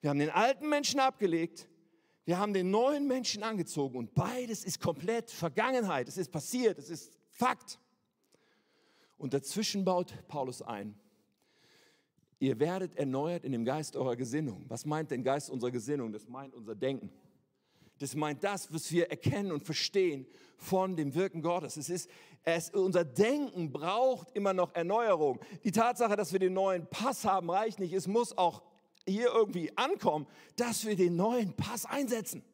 [0.00, 1.68] Wir haben den alten Menschen abgelegt,
[2.24, 6.08] wir haben den neuen Menschen angezogen und beides ist komplett Vergangenheit.
[6.08, 7.78] Es ist passiert, es ist Fakt.
[9.18, 10.94] Und dazwischen baut Paulus ein.
[12.38, 14.64] Ihr werdet erneuert in dem Geist eurer Gesinnung.
[14.68, 16.12] Was meint denn Geist unserer Gesinnung?
[16.12, 17.10] Das meint unser Denken.
[17.98, 20.24] Das meint das, was wir erkennen und verstehen
[20.56, 21.76] von dem Wirken Gottes.
[21.76, 22.08] Es ist,
[22.44, 25.40] es, unser Denken braucht immer noch Erneuerung.
[25.64, 27.92] Die Tatsache, dass wir den neuen Pass haben, reicht nicht.
[27.92, 28.62] Es muss auch
[29.04, 32.44] hier irgendwie ankommen, dass wir den neuen Pass einsetzen.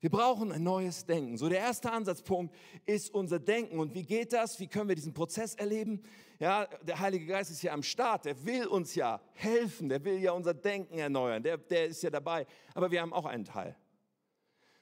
[0.00, 1.36] Wir brauchen ein neues Denken.
[1.36, 2.54] So der erste Ansatzpunkt
[2.86, 3.78] ist unser Denken.
[3.78, 4.58] Und wie geht das?
[4.58, 6.02] Wie können wir diesen Prozess erleben?
[6.38, 8.24] Ja, der Heilige Geist ist ja am Start.
[8.24, 9.90] Der will uns ja helfen.
[9.90, 11.42] Der will ja unser Denken erneuern.
[11.42, 12.46] Der, der ist ja dabei.
[12.74, 13.76] Aber wir haben auch einen Teil.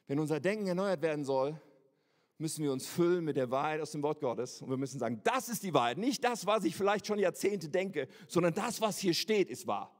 [0.07, 1.61] Wenn unser Denken erneuert werden soll,
[2.38, 4.62] müssen wir uns füllen mit der Wahrheit aus dem Wort Gottes.
[4.62, 5.98] Und wir müssen sagen, das ist die Wahrheit.
[5.98, 9.97] Nicht das, was ich vielleicht schon Jahrzehnte denke, sondern das, was hier steht, ist wahr.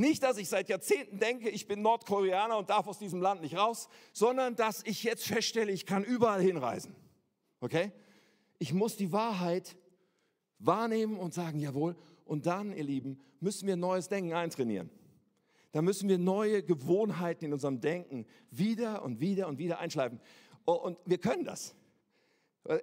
[0.00, 3.58] Nicht, dass ich seit Jahrzehnten denke, ich bin Nordkoreaner und darf aus diesem Land nicht
[3.58, 6.96] raus, sondern dass ich jetzt feststelle, ich kann überall hinreisen.
[7.60, 7.92] Okay?
[8.58, 9.76] Ich muss die Wahrheit
[10.58, 11.96] wahrnehmen und sagen, jawohl.
[12.24, 14.88] Und dann, ihr Lieben, müssen wir neues Denken eintrainieren.
[15.72, 20.18] Da müssen wir neue Gewohnheiten in unserem Denken wieder und wieder und wieder einschleifen.
[20.64, 21.74] Oh, und wir können das.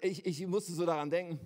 [0.01, 1.39] Ich, ich musste so daran denken,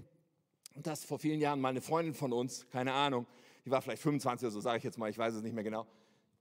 [0.75, 3.25] dass vor vielen Jahren mal eine Freundin von uns, keine Ahnung,
[3.65, 5.63] die war vielleicht 25 oder so, sage ich jetzt mal, ich weiß es nicht mehr
[5.63, 5.88] genau,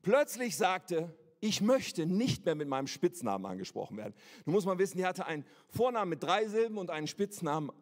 [0.03, 4.15] plötzlich sagte, ich möchte nicht mehr mit meinem Spitznamen angesprochen werden.
[4.45, 7.73] Du musst mal wissen, die hatte einen Vornamen mit drei Silben und einen Spitznamen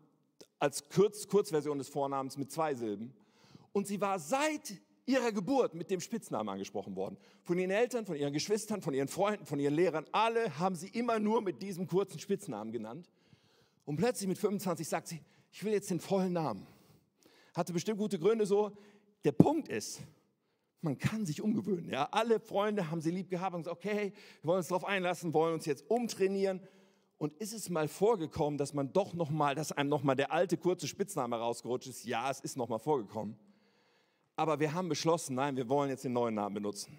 [0.61, 3.12] als Kurz, Kurzversion des Vornamens mit zwei Silben.
[3.72, 7.16] Und sie war seit ihrer Geburt mit dem Spitznamen angesprochen worden.
[7.42, 10.05] Von ihren Eltern, von ihren Geschwistern, von ihren Freunden, von ihren Lehrern.
[10.12, 13.09] Alle haben sie immer nur mit diesem kurzen Spitznamen genannt.
[13.87, 15.20] Und plötzlich mit 25 sagt sie,
[15.51, 16.66] ich will jetzt den vollen Namen.
[17.55, 18.77] Hatte bestimmt gute Gründe so.
[19.24, 20.00] Der Punkt ist,
[20.81, 21.90] man kann sich umgewöhnen.
[21.90, 22.09] Ja?
[22.12, 25.54] Alle Freunde haben sie lieb gehabt und gesagt, okay, wir wollen uns darauf einlassen, wollen
[25.54, 26.61] uns jetzt umtrainieren.
[27.18, 30.31] Und ist es mal vorgekommen, dass man doch noch mal, dass einem noch mal der
[30.31, 32.04] alte kurze Spitzname rausgerutscht ist?
[32.04, 33.37] Ja, es ist noch mal vorgekommen.
[34.37, 36.96] Aber wir haben beschlossen, nein, wir wollen jetzt den neuen Namen benutzen.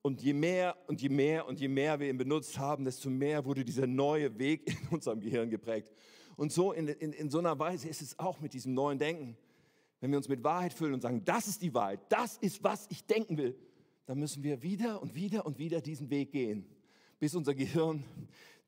[0.00, 3.44] Und je mehr und je mehr und je mehr wir ihn benutzt haben, desto mehr
[3.44, 5.92] wurde dieser neue Weg in unserem Gehirn geprägt.
[6.36, 9.36] Und so in, in, in so einer Weise ist es auch mit diesem neuen Denken.
[10.00, 12.86] Wenn wir uns mit Wahrheit füllen und sagen, das ist die Wahrheit, das ist, was
[12.90, 13.58] ich denken will,
[14.06, 16.66] dann müssen wir wieder und wieder und wieder diesen Weg gehen,
[17.18, 18.04] bis unser Gehirn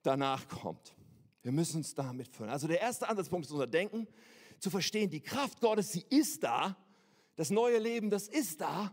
[0.02, 0.94] danach kommt.
[1.42, 2.50] Wir müssen uns damit füllen.
[2.50, 4.06] Also der erste Ansatzpunkt ist unser Denken,
[4.58, 6.76] zu verstehen, die Kraft Gottes, sie ist da,
[7.36, 8.92] das neue Leben, das ist da,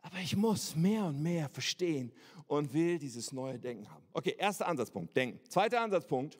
[0.00, 2.12] aber ich muss mehr und mehr verstehen
[2.46, 4.04] und will dieses neue Denken haben.
[4.12, 5.38] Okay, erster Ansatzpunkt, Denken.
[5.50, 6.38] Zweiter Ansatzpunkt,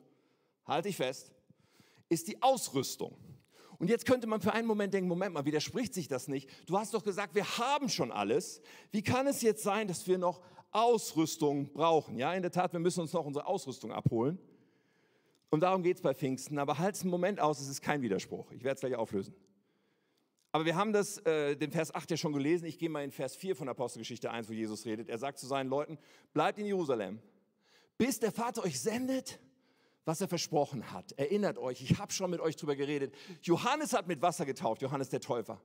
[0.65, 1.31] halte ich fest,
[2.07, 3.15] ist die Ausrüstung.
[3.79, 6.49] Und jetzt könnte man für einen Moment denken, Moment mal, widerspricht sich das nicht?
[6.67, 8.61] Du hast doch gesagt, wir haben schon alles.
[8.91, 12.17] Wie kann es jetzt sein, dass wir noch Ausrüstung brauchen?
[12.17, 14.37] Ja, in der Tat, wir müssen uns noch unsere Ausrüstung abholen.
[15.49, 16.59] Und darum geht es bei Pfingsten.
[16.59, 18.51] Aber halt einen Moment aus, es ist kein Widerspruch.
[18.51, 19.33] Ich werde es gleich auflösen.
[20.51, 22.65] Aber wir haben das, äh, den Vers 8 ja schon gelesen.
[22.65, 25.07] Ich gehe mal in Vers 4 von Apostelgeschichte 1, wo Jesus redet.
[25.07, 25.97] Er sagt zu seinen Leuten,
[26.33, 27.19] bleibt in Jerusalem,
[27.97, 29.39] bis der Vater euch sendet,
[30.05, 31.11] was er versprochen hat.
[31.13, 33.13] Erinnert euch, ich habe schon mit euch drüber geredet.
[33.41, 35.61] Johannes hat mit Wasser getauft, Johannes der Täufer.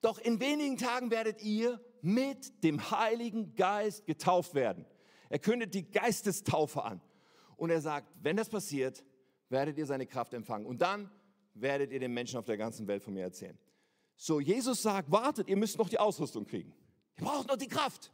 [0.00, 4.86] Doch in wenigen Tagen werdet ihr mit dem Heiligen Geist getauft werden.
[5.28, 7.00] Er kündet die Geistestaufe an.
[7.56, 9.04] Und er sagt, wenn das passiert,
[9.48, 10.66] werdet ihr seine Kraft empfangen.
[10.66, 11.10] Und dann
[11.54, 13.58] werdet ihr den Menschen auf der ganzen Welt von mir erzählen.
[14.16, 16.74] So, Jesus sagt, wartet, ihr müsst noch die Ausrüstung kriegen.
[17.18, 18.12] Ihr braucht noch die Kraft.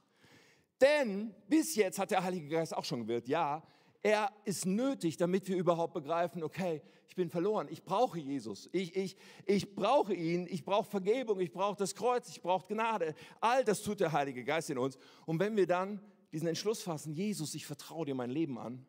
[0.81, 3.62] Denn bis jetzt hat der Heilige Geist auch schon gewirkt, ja,
[4.03, 8.97] er ist nötig, damit wir überhaupt begreifen, okay, ich bin verloren, ich brauche Jesus, ich,
[8.97, 13.15] ich, ich brauche ihn, ich brauche Vergebung, ich brauche das Kreuz, ich brauche Gnade.
[13.41, 14.99] All das tut der Heilige Geist in uns.
[15.27, 16.01] Und wenn wir dann
[16.33, 18.85] diesen Entschluss fassen, Jesus, ich vertraue dir mein Leben an,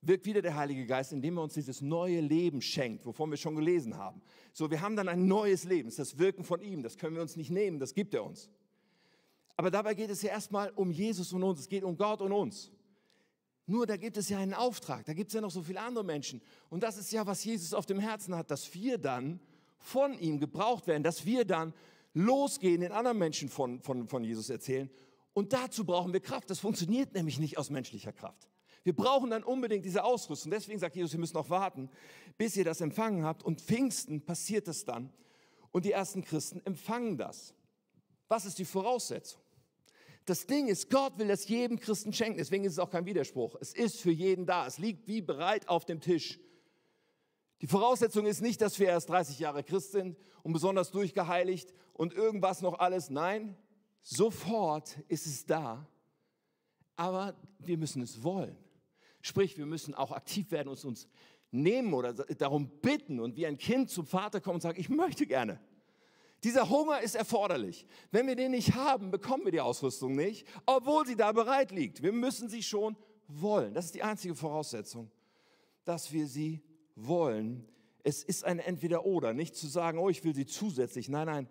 [0.00, 3.56] wirkt wieder der Heilige Geist, indem er uns dieses neue Leben schenkt, wovon wir schon
[3.56, 4.22] gelesen haben.
[4.52, 7.14] So, wir haben dann ein neues Leben, das ist das Wirken von ihm, das können
[7.14, 8.48] wir uns nicht nehmen, das gibt er uns.
[9.56, 12.32] Aber dabei geht es ja erstmal um Jesus und uns, es geht um Gott und
[12.32, 12.72] uns.
[13.72, 16.04] Nur da gibt es ja einen Auftrag, da gibt es ja noch so viele andere
[16.04, 16.42] Menschen.
[16.68, 19.40] Und das ist ja, was Jesus auf dem Herzen hat, dass wir dann
[19.78, 21.72] von ihm gebraucht werden, dass wir dann
[22.12, 24.90] losgehen, den anderen Menschen von, von, von Jesus erzählen.
[25.32, 26.50] Und dazu brauchen wir Kraft.
[26.50, 28.46] Das funktioniert nämlich nicht aus menschlicher Kraft.
[28.84, 30.50] Wir brauchen dann unbedingt diese Ausrüstung.
[30.50, 31.88] Deswegen sagt Jesus, wir müssen noch warten,
[32.36, 33.42] bis ihr das empfangen habt.
[33.42, 35.10] Und Pfingsten passiert es dann.
[35.70, 37.54] Und die ersten Christen empfangen das.
[38.28, 39.41] Was ist die Voraussetzung?
[40.24, 42.38] Das Ding ist, Gott will das jedem Christen schenken.
[42.38, 43.56] Deswegen ist es auch kein Widerspruch.
[43.60, 44.66] Es ist für jeden da.
[44.66, 46.38] Es liegt wie bereit auf dem Tisch.
[47.60, 52.12] Die Voraussetzung ist nicht, dass wir erst 30 Jahre Christ sind und besonders durchgeheiligt und
[52.12, 53.10] irgendwas noch alles.
[53.10, 53.56] Nein,
[54.00, 55.88] sofort ist es da.
[56.96, 58.56] Aber wir müssen es wollen.
[59.20, 61.08] Sprich, wir müssen auch aktiv werden und uns
[61.52, 65.26] nehmen oder darum bitten und wie ein Kind zum Vater kommen und sagen, ich möchte
[65.26, 65.60] gerne.
[66.44, 67.86] Dieser Hunger ist erforderlich.
[68.10, 72.02] Wenn wir den nicht haben, bekommen wir die Ausrüstung nicht, obwohl sie da bereit liegt.
[72.02, 72.96] Wir müssen sie schon
[73.28, 73.74] wollen.
[73.74, 75.10] Das ist die einzige Voraussetzung,
[75.84, 76.62] dass wir sie
[76.96, 77.68] wollen.
[78.02, 81.08] Es ist ein Entweder-Oder, nicht zu sagen, oh, ich will sie zusätzlich.
[81.08, 81.48] Nein, nein,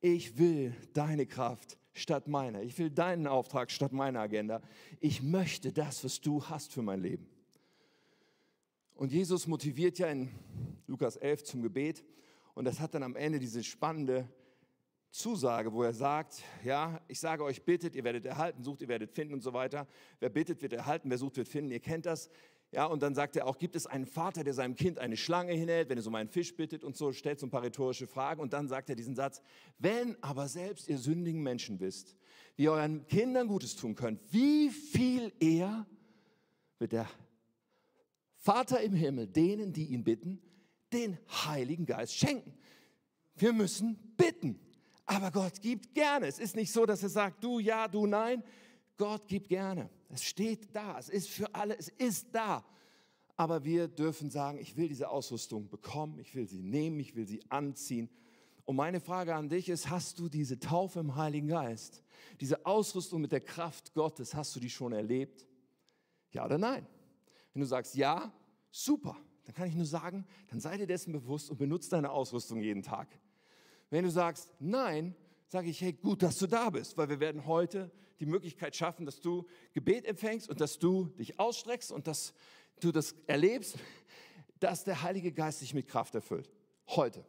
[0.00, 2.62] ich will deine Kraft statt meiner.
[2.62, 4.60] Ich will deinen Auftrag statt meiner Agenda.
[5.00, 7.26] Ich möchte das, was du hast für mein Leben.
[8.94, 10.28] Und Jesus motiviert ja in
[10.86, 12.04] Lukas 11 zum Gebet.
[12.58, 14.28] Und das hat dann am Ende diese spannende
[15.10, 19.12] Zusage, wo er sagt, ja, ich sage euch, bittet, ihr werdet erhalten, sucht, ihr werdet
[19.12, 19.86] finden und so weiter.
[20.18, 21.70] Wer bittet, wird erhalten, wer sucht, wird finden.
[21.70, 22.28] Ihr kennt das.
[22.72, 25.52] Ja, und dann sagt er auch, gibt es einen Vater, der seinem Kind eine Schlange
[25.52, 28.40] hinhält, wenn es um einen Fisch bittet und so, stellt so ein paar rhetorische Fragen.
[28.40, 29.40] Und dann sagt er diesen Satz,
[29.78, 32.16] wenn aber selbst ihr sündigen Menschen wisst,
[32.56, 35.86] wie ihr euren Kindern Gutes tun könnt, wie viel eher
[36.80, 37.08] wird der
[38.34, 40.42] Vater im Himmel denen, die ihn bitten,
[40.92, 42.54] den Heiligen Geist schenken.
[43.36, 44.58] Wir müssen bitten.
[45.06, 46.26] Aber Gott gibt gerne.
[46.26, 48.42] Es ist nicht so, dass er sagt, du ja, du nein.
[48.96, 49.88] Gott gibt gerne.
[50.10, 50.98] Es steht da.
[50.98, 51.78] Es ist für alle.
[51.78, 52.64] Es ist da.
[53.36, 56.18] Aber wir dürfen sagen, ich will diese Ausrüstung bekommen.
[56.18, 56.98] Ich will sie nehmen.
[57.00, 58.10] Ich will sie anziehen.
[58.64, 62.02] Und meine Frage an dich ist, hast du diese Taufe im Heiligen Geist?
[62.40, 65.46] Diese Ausrüstung mit der Kraft Gottes, hast du die schon erlebt?
[66.32, 66.86] Ja oder nein?
[67.54, 68.30] Wenn du sagst ja,
[68.70, 69.16] super
[69.48, 72.82] dann kann ich nur sagen, dann sei dir dessen bewusst und benutze deine Ausrüstung jeden
[72.82, 73.08] Tag.
[73.88, 75.14] Wenn du sagst, nein,
[75.46, 79.06] sage ich, hey, gut, dass du da bist, weil wir werden heute die Möglichkeit schaffen,
[79.06, 82.34] dass du Gebet empfängst und dass du dich ausstreckst und dass
[82.80, 83.78] du das erlebst,
[84.60, 86.50] dass der Heilige Geist dich mit Kraft erfüllt.
[86.88, 87.24] Heute.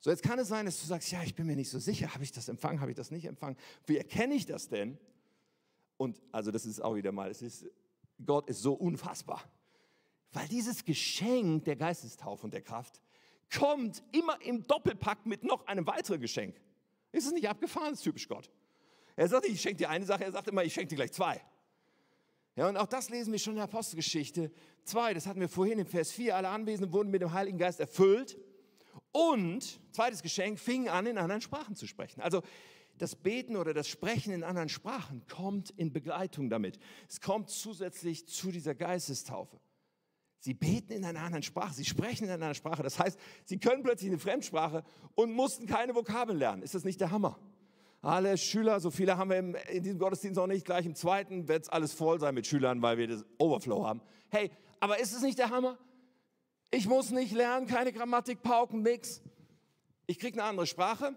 [0.00, 2.12] So, jetzt kann es sein, dass du sagst, ja, ich bin mir nicht so sicher,
[2.12, 3.56] habe ich das empfangen, habe ich das nicht empfangen?
[3.86, 4.98] Wie erkenne ich das denn?
[5.96, 7.66] Und also das ist auch wieder mal, es ist,
[8.26, 9.48] Gott ist so unfassbar.
[10.32, 13.00] Weil dieses Geschenk der Geistestaufe und der Kraft
[13.52, 16.60] kommt immer im Doppelpack mit noch einem weiteren Geschenk.
[17.12, 17.90] Ist es nicht abgefahren?
[17.90, 18.50] Das ist typisch Gott.
[19.16, 21.12] Er sagt nicht, ich schenke dir eine Sache, er sagt immer, ich schenke dir gleich
[21.12, 21.40] zwei.
[22.56, 24.52] Ja, und auch das lesen wir schon in der Apostelgeschichte.
[24.84, 27.80] Zwei, das hatten wir vorhin im Vers 4, alle Anwesenden wurden mit dem Heiligen Geist
[27.80, 28.38] erfüllt.
[29.12, 32.20] Und, zweites Geschenk, fingen an, in anderen Sprachen zu sprechen.
[32.20, 32.42] Also
[32.98, 36.78] das Beten oder das Sprechen in anderen Sprachen kommt in Begleitung damit.
[37.08, 39.58] Es kommt zusätzlich zu dieser Geistestaufe.
[40.40, 42.82] Sie beten in einer anderen Sprache, sie sprechen in einer anderen Sprache.
[42.82, 46.62] Das heißt, sie können plötzlich eine Fremdsprache und mussten keine Vokabeln lernen.
[46.62, 47.38] Ist das nicht der Hammer?
[48.00, 51.64] Alle Schüler, so viele haben wir in diesem Gottesdienst auch nicht, gleich im zweiten wird
[51.64, 54.00] es alles voll sein mit Schülern, weil wir das Overflow haben.
[54.30, 54.50] Hey,
[54.80, 55.78] aber ist es nicht der Hammer?
[56.70, 59.20] Ich muss nicht lernen, keine Grammatik, Pauken, nix.
[60.06, 61.14] Ich kriege eine andere Sprache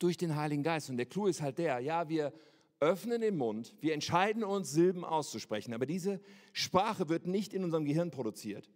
[0.00, 0.90] durch den Heiligen Geist.
[0.90, 2.32] Und der Clou ist halt der, ja, wir
[2.80, 6.20] öffnen den Mund, wir entscheiden uns, Silben auszusprechen, aber diese
[6.52, 8.70] Sprache wird nicht in unserem Gehirn produziert,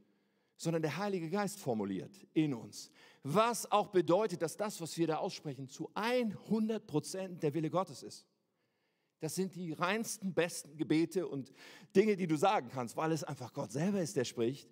[0.57, 2.91] sondern der Heilige Geist formuliert in uns.
[3.23, 8.03] Was auch bedeutet, dass das, was wir da aussprechen, zu 100 Prozent der Wille Gottes
[8.03, 8.27] ist.
[9.21, 11.51] Das sind die reinsten, besten Gebete und
[11.97, 14.69] Dinge, die du sagen kannst, weil es einfach Gott selber ist, der spricht.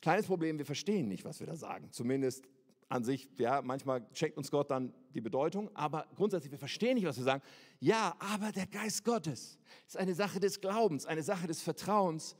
[0.00, 1.90] Kleines Problem, wir verstehen nicht, was wir da sagen.
[1.92, 2.48] Zumindest
[2.92, 7.06] an sich, ja, manchmal checkt uns Gott dann die Bedeutung, aber grundsätzlich, wir verstehen nicht,
[7.06, 7.42] was wir sagen.
[7.80, 12.36] Ja, aber der Geist Gottes ist eine Sache des Glaubens, eine Sache des Vertrauens,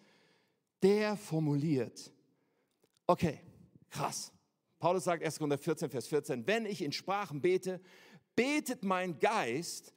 [0.83, 2.13] der formuliert.
[3.07, 3.41] Okay,
[3.89, 4.31] krass.
[4.79, 5.39] Paulus sagt 1.
[5.39, 7.81] Korinther 14, Vers 14, wenn ich in Sprachen bete,
[8.37, 9.95] betet mein Geist,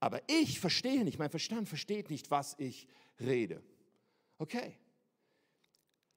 [0.00, 2.88] aber ich verstehe nicht, mein Verstand versteht nicht, was ich
[3.20, 3.62] rede.
[4.38, 4.76] Okay.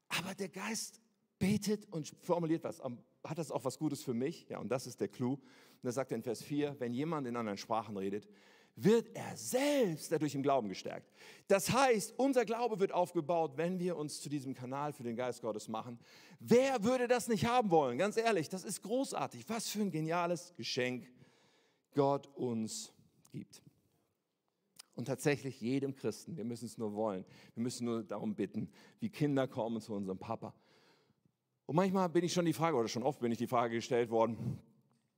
[0.07, 0.99] Aber der Geist
[1.37, 2.81] betet und formuliert was.
[3.25, 4.47] Hat das auch was Gutes für mich?
[4.49, 5.33] Ja, und das ist der Clou.
[5.33, 5.41] Und
[5.83, 8.27] da sagt er in Vers 4, wenn jemand in anderen Sprachen redet,
[8.75, 11.09] wird er selbst dadurch im Glauben gestärkt.
[11.47, 15.41] Das heißt, unser Glaube wird aufgebaut, wenn wir uns zu diesem Kanal für den Geist
[15.41, 15.97] Gottes machen.
[16.39, 17.97] Wer würde das nicht haben wollen?
[17.97, 19.45] Ganz ehrlich, das ist großartig.
[19.47, 21.07] Was für ein geniales Geschenk
[21.93, 22.91] Gott uns
[23.31, 23.61] gibt.
[24.95, 29.09] Und tatsächlich jedem Christen, wir müssen es nur wollen, wir müssen nur darum bitten, wie
[29.09, 30.53] Kinder kommen zu unserem Papa.
[31.65, 34.09] Und manchmal bin ich schon die Frage, oder schon oft bin ich die Frage gestellt
[34.09, 34.59] worden,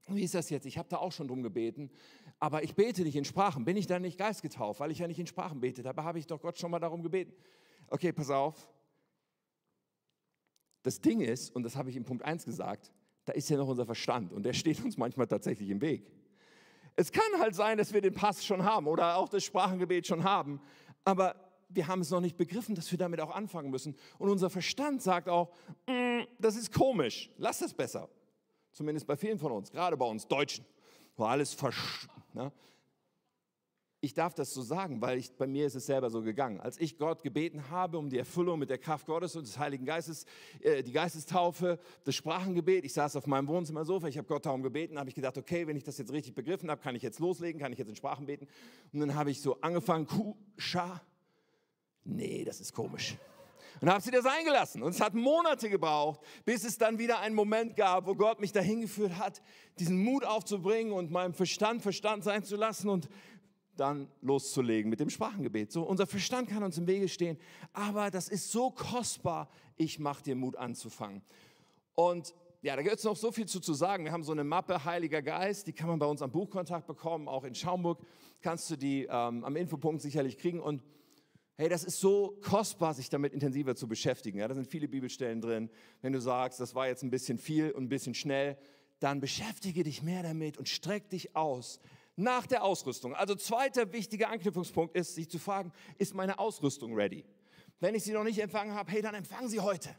[0.09, 0.65] wie ist das jetzt?
[0.65, 1.91] Ich habe da auch schon drum gebeten,
[2.39, 3.65] aber ich bete nicht in Sprachen.
[3.65, 5.83] Bin ich dann nicht geistgetauft, weil ich ja nicht in Sprachen bete?
[5.83, 7.33] Dabei habe ich doch Gott schon mal darum gebeten.
[7.89, 8.69] Okay, pass auf.
[10.83, 12.93] Das Ding ist, und das habe ich in Punkt 1 gesagt,
[13.25, 16.09] da ist ja noch unser Verstand und der steht uns manchmal tatsächlich im Weg.
[16.95, 20.23] Es kann halt sein, dass wir den Pass schon haben oder auch das Sprachengebet schon
[20.23, 20.61] haben,
[21.03, 21.35] aber
[21.69, 23.95] wir haben es noch nicht begriffen, dass wir damit auch anfangen müssen.
[24.17, 25.51] Und unser Verstand sagt auch,
[25.87, 28.09] mm, das ist komisch, lass das besser.
[28.71, 30.65] Zumindest bei vielen von uns, gerade bei uns Deutschen,
[31.15, 32.07] wo alles versch...
[32.33, 32.51] Ne?
[33.99, 36.61] Ich darf das so sagen, weil ich, bei mir ist es selber so gegangen.
[36.61, 39.85] Als ich Gott gebeten habe um die Erfüllung mit der Kraft Gottes und des Heiligen
[39.85, 40.25] Geistes,
[40.61, 44.99] äh, die Geistestaufe, das Sprachengebet, ich saß auf meinem Wohnzimmersofa, ich habe Gott darum gebeten,
[44.99, 47.59] habe ich gedacht, okay, wenn ich das jetzt richtig begriffen habe, kann ich jetzt loslegen,
[47.59, 48.47] kann ich jetzt in Sprachen beten.
[48.93, 51.01] Und dann habe ich so angefangen, Ku, Scha.
[52.07, 53.17] Nee, das ist komisch.
[53.81, 54.81] Und habe sie das eingelassen.
[54.81, 58.51] Und es hat Monate gebraucht, bis es dann wieder einen Moment gab, wo Gott mich
[58.51, 59.41] dahin geführt hat,
[59.77, 63.09] diesen Mut aufzubringen und meinem Verstand Verstand sein zu lassen und
[63.75, 65.71] dann loszulegen mit dem Sprachengebet.
[65.71, 67.37] So, unser Verstand kann uns im Wege stehen,
[67.73, 69.49] aber das ist so kostbar.
[69.75, 71.21] Ich mache dir Mut anzufangen.
[71.93, 74.05] Und ja, da gibt es noch so viel zu, zu sagen.
[74.05, 77.27] Wir haben so eine Mappe Heiliger Geist, die kann man bei uns am Buchkontakt bekommen.
[77.27, 77.99] Auch in Schaumburg
[78.41, 80.59] kannst du die ähm, am Infopunkt sicherlich kriegen.
[80.59, 80.81] Und
[81.59, 84.37] Hey, das ist so kostbar, sich damit intensiver zu beschäftigen.
[84.37, 85.71] Ja, da sind viele Bibelstellen drin.
[86.03, 88.57] Wenn du sagst, das war jetzt ein bisschen viel und ein bisschen schnell,
[88.99, 91.79] dann beschäftige dich mehr damit und streck dich aus
[92.15, 93.15] nach der Ausrüstung.
[93.15, 97.25] Also zweiter wichtiger Anknüpfungspunkt ist, sich zu fragen, ist meine Ausrüstung ready?
[97.79, 99.95] Wenn ich sie noch nicht empfangen habe, hey, dann empfangen sie heute.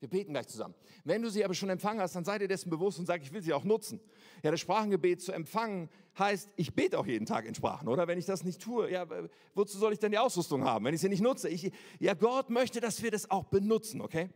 [0.00, 0.74] Wir beten gleich zusammen.
[1.04, 3.32] Wenn du sie aber schon empfangen hast, dann sei dir dessen bewusst und sag, ich
[3.32, 4.00] will sie auch nutzen.
[4.42, 8.08] Ja, das Sprachengebet zu empfangen heißt, ich bete auch jeden Tag in Sprachen, oder?
[8.08, 9.06] Wenn ich das nicht tue, ja,
[9.54, 11.50] wozu soll ich denn die Ausrüstung haben, wenn ich sie nicht nutze?
[11.50, 14.30] Ich, ja, Gott möchte, dass wir das auch benutzen, okay?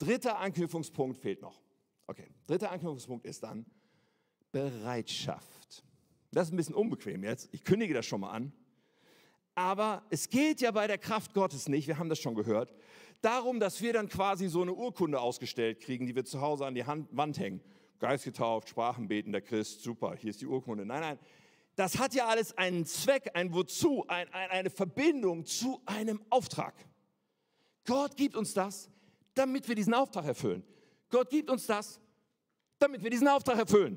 [0.00, 1.62] Dritter Anknüpfungspunkt fehlt noch.
[2.08, 3.64] Okay, dritter Anknüpfungspunkt ist dann
[4.50, 5.84] Bereitschaft.
[6.32, 7.48] Das ist ein bisschen unbequem jetzt.
[7.52, 8.52] Ich kündige das schon mal an.
[9.54, 12.72] Aber es geht ja bei der Kraft Gottes nicht, wir haben das schon gehört,
[13.20, 16.74] darum, dass wir dann quasi so eine Urkunde ausgestellt kriegen, die wir zu Hause an
[16.74, 17.60] die Hand, Wand hängen.
[17.98, 20.86] Geist getauft, Sprachenbeten, der Christ, super, hier ist die Urkunde.
[20.86, 21.18] Nein, nein,
[21.74, 26.74] das hat ja alles einen Zweck, ein Wozu, ein, ein, eine Verbindung zu einem Auftrag.
[27.84, 28.90] Gott gibt uns das,
[29.34, 30.62] damit wir diesen Auftrag erfüllen.
[31.08, 32.00] Gott gibt uns das,
[32.78, 33.96] damit wir diesen Auftrag erfüllen.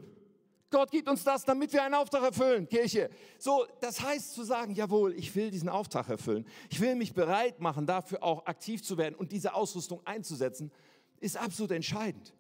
[0.72, 3.10] Gott gibt uns das, damit wir einen Auftrag erfüllen, Kirche.
[3.38, 6.46] So, das heißt zu sagen, jawohl, ich will diesen Auftrag erfüllen.
[6.70, 10.72] Ich will mich bereit machen, dafür auch aktiv zu werden und diese Ausrüstung einzusetzen,
[11.20, 12.34] ist absolut entscheidend.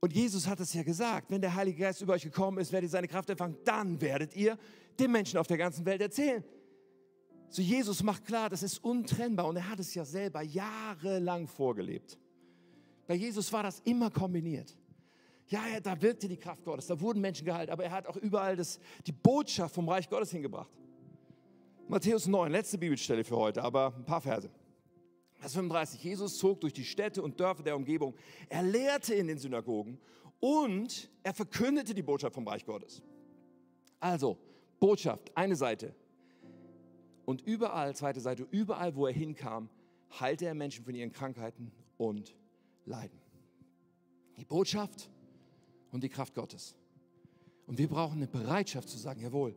[0.00, 2.88] Und Jesus hat es ja gesagt, wenn der Heilige Geist über euch gekommen ist, werdet
[2.88, 4.56] ihr seine Kraft empfangen, dann werdet ihr
[4.98, 6.42] den Menschen auf der ganzen Welt erzählen.
[7.50, 12.18] So Jesus macht klar, das ist untrennbar und er hat es ja selber jahrelang vorgelebt.
[13.06, 14.76] Bei Jesus war das immer kombiniert.
[15.50, 18.16] Ja, ja, da wirkte die Kraft Gottes, da wurden Menschen geheilt, aber er hat auch
[18.16, 20.70] überall das, die Botschaft vom Reich Gottes hingebracht.
[21.88, 24.48] Matthäus 9, letzte Bibelstelle für heute, aber ein paar Verse.
[25.34, 26.04] Vers 35.
[26.04, 28.14] Jesus zog durch die Städte und Dörfer der Umgebung.
[28.48, 29.98] Er lehrte in den Synagogen
[30.38, 33.02] und er verkündete die Botschaft vom Reich Gottes.
[33.98, 34.38] Also,
[34.78, 35.96] Botschaft, eine Seite.
[37.24, 39.68] Und überall, zweite Seite, überall, wo er hinkam,
[40.20, 42.36] heilte er Menschen von ihren Krankheiten und
[42.84, 43.18] Leiden.
[44.36, 45.10] Die Botschaft
[45.92, 46.74] und die Kraft Gottes.
[47.66, 49.54] Und wir brauchen eine Bereitschaft zu sagen, jawohl,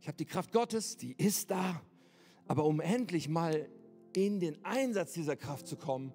[0.00, 1.80] ich habe die Kraft Gottes, die ist da,
[2.46, 3.68] aber um endlich mal
[4.14, 6.12] in den Einsatz dieser Kraft zu kommen,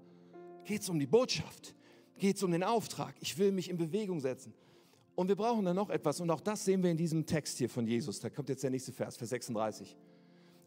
[0.63, 1.73] geht es um die Botschaft,
[2.17, 3.15] geht es um den Auftrag.
[3.19, 4.53] Ich will mich in Bewegung setzen.
[5.15, 7.69] Und wir brauchen dann noch etwas, und auch das sehen wir in diesem Text hier
[7.69, 8.19] von Jesus.
[8.19, 9.97] Da kommt jetzt der nächste Vers, Vers 36.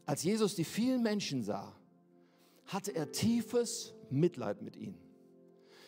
[0.04, 1.74] Als Jesus die vielen Menschen sah,
[2.66, 4.98] hatte er tiefes Mitleid mit ihnen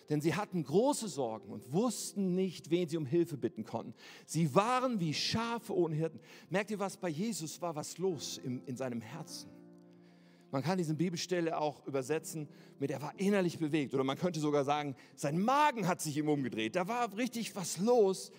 [0.09, 3.95] denn sie hatten große Sorgen und wussten nicht, wen sie um Hilfe bitten konnten.
[4.27, 6.21] Sie waren wie Schafe ohne Hirten.
[6.51, 6.97] Merkt ihr was?
[6.97, 9.51] Bei Jesus war was los in, in seinem Herzen.
[10.51, 12.49] Man kann diese Bibelstelle auch übersetzen
[12.79, 13.93] mit, er war innerlich bewegt.
[13.93, 16.77] Oder man könnte sogar sagen, sein Magen hat sich ihm umgedreht.
[16.77, 18.31] Da war richtig was los.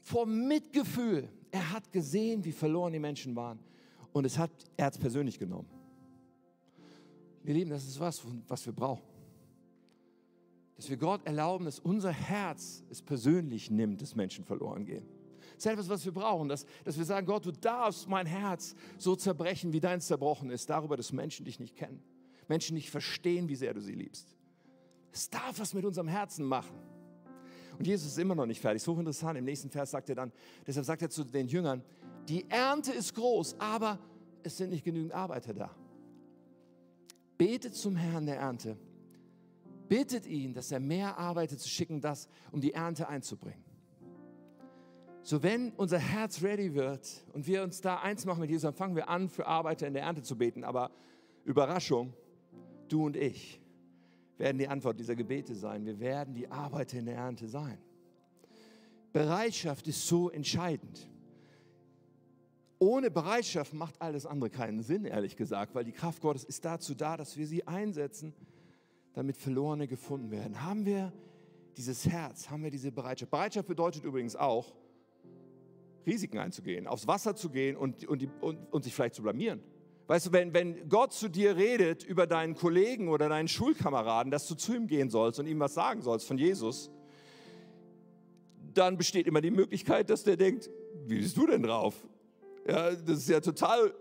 [0.00, 1.28] vor Mitgefühl.
[1.50, 3.58] Er hat gesehen, wie verloren die Menschen waren.
[4.12, 5.68] Und es hat, er hat es persönlich genommen.
[7.42, 9.09] Wir Lieben, das ist was, was wir brauchen.
[10.80, 15.06] Dass wir Gott erlauben, dass unser Herz es persönlich nimmt, dass Menschen verloren gehen.
[15.56, 18.74] Das ist etwas, was wir brauchen, dass, dass wir sagen, Gott, du darfst mein Herz
[18.96, 22.02] so zerbrechen, wie deins zerbrochen ist, darüber, dass Menschen dich nicht kennen.
[22.48, 24.34] Menschen nicht verstehen, wie sehr du sie liebst.
[25.12, 26.78] Es darf was mit unserem Herzen machen.
[27.78, 28.82] Und Jesus ist immer noch nicht fertig.
[28.82, 29.38] So interessant.
[29.38, 30.32] Im nächsten Vers sagt er dann,
[30.66, 31.84] deshalb sagt er zu den Jüngern,
[32.26, 33.98] die Ernte ist groß, aber
[34.42, 35.76] es sind nicht genügend Arbeiter da.
[37.36, 38.78] Betet zum Herrn der Ernte.
[39.90, 43.64] Bittet ihn, dass er mehr Arbeiter zu schicken, das, um die Ernte einzubringen.
[45.24, 48.74] So, wenn unser Herz ready wird und wir uns da eins machen mit Jesus, dann
[48.74, 50.62] fangen wir an, für Arbeiter in der Ernte zu beten.
[50.62, 50.92] Aber
[51.44, 52.14] Überraschung,
[52.88, 53.60] du und ich
[54.38, 55.84] werden die Antwort dieser Gebete sein.
[55.84, 57.76] Wir werden die Arbeiter in der Ernte sein.
[59.12, 61.10] Bereitschaft ist so entscheidend.
[62.78, 66.94] Ohne Bereitschaft macht alles andere keinen Sinn, ehrlich gesagt, weil die Kraft Gottes ist dazu
[66.94, 68.32] da, dass wir sie einsetzen,
[69.14, 70.62] damit Verlorene gefunden werden.
[70.62, 71.12] Haben wir
[71.76, 73.30] dieses Herz, haben wir diese Bereitschaft.
[73.30, 74.74] Bereitschaft bedeutet übrigens auch,
[76.06, 79.60] Risiken einzugehen, aufs Wasser zu gehen und, und, und, und sich vielleicht zu blamieren.
[80.06, 84.48] Weißt du, wenn, wenn Gott zu dir redet über deinen Kollegen oder deinen Schulkameraden, dass
[84.48, 86.90] du zu ihm gehen sollst und ihm was sagen sollst von Jesus,
[88.74, 90.70] dann besteht immer die Möglichkeit, dass der denkt,
[91.06, 91.94] wie bist du denn drauf?
[92.66, 93.94] Ja, das ist ja total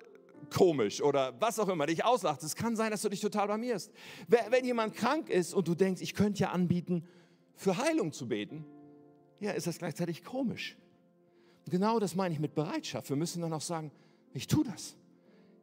[0.53, 2.43] komisch oder was auch immer dich auslacht.
[2.43, 3.91] Es kann sein, dass du dich total blamierst.
[4.27, 7.03] Wenn jemand krank ist und du denkst, ich könnte ja anbieten,
[7.55, 8.65] für Heilung zu beten,
[9.39, 10.77] ja, ist das gleichzeitig komisch.
[11.69, 13.09] Genau das meine ich mit Bereitschaft.
[13.09, 13.91] Wir müssen dann auch sagen,
[14.33, 14.95] ich tue das.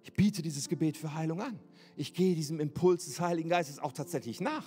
[0.02, 1.58] Ich biete dieses Gebet für Heilung an.
[1.96, 4.66] Ich gehe diesem Impuls des Heiligen Geistes auch tatsächlich nach.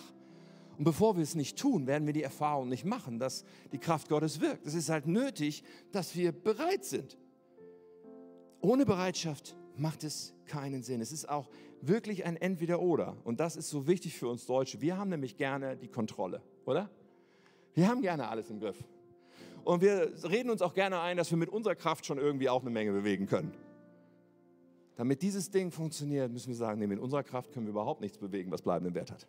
[0.78, 4.10] Und bevor wir es nicht tun, werden wir die Erfahrung nicht machen, dass die Kraft
[4.10, 4.66] Gottes wirkt.
[4.66, 7.18] Es ist halt nötig, dass wir bereit sind.
[8.62, 11.02] Ohne Bereitschaft macht es keinen Sinn.
[11.02, 11.50] Es ist auch
[11.82, 13.18] wirklich ein Entweder-Oder.
[13.24, 14.82] Und das ist so wichtig für uns Deutsche.
[14.82, 16.90] Wir haben nämlich gerne die Kontrolle, oder?
[17.74, 18.84] Wir haben gerne alles im Griff.
[19.64, 22.62] Und wir reden uns auch gerne ein, dass wir mit unserer Kraft schon irgendwie auch
[22.62, 23.54] eine Menge bewegen können.
[24.96, 28.18] Damit dieses Ding funktioniert, müssen wir sagen, nee, mit unserer Kraft können wir überhaupt nichts
[28.18, 29.28] bewegen, was bleibenden Wert hat.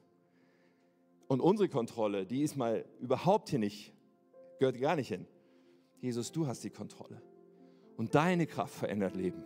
[1.28, 3.92] Und unsere Kontrolle, die ist mal überhaupt hier nicht,
[4.58, 5.26] gehört gar nicht hin.
[6.00, 7.22] Jesus, du hast die Kontrolle.
[7.96, 9.44] Und deine Kraft verändert Leben.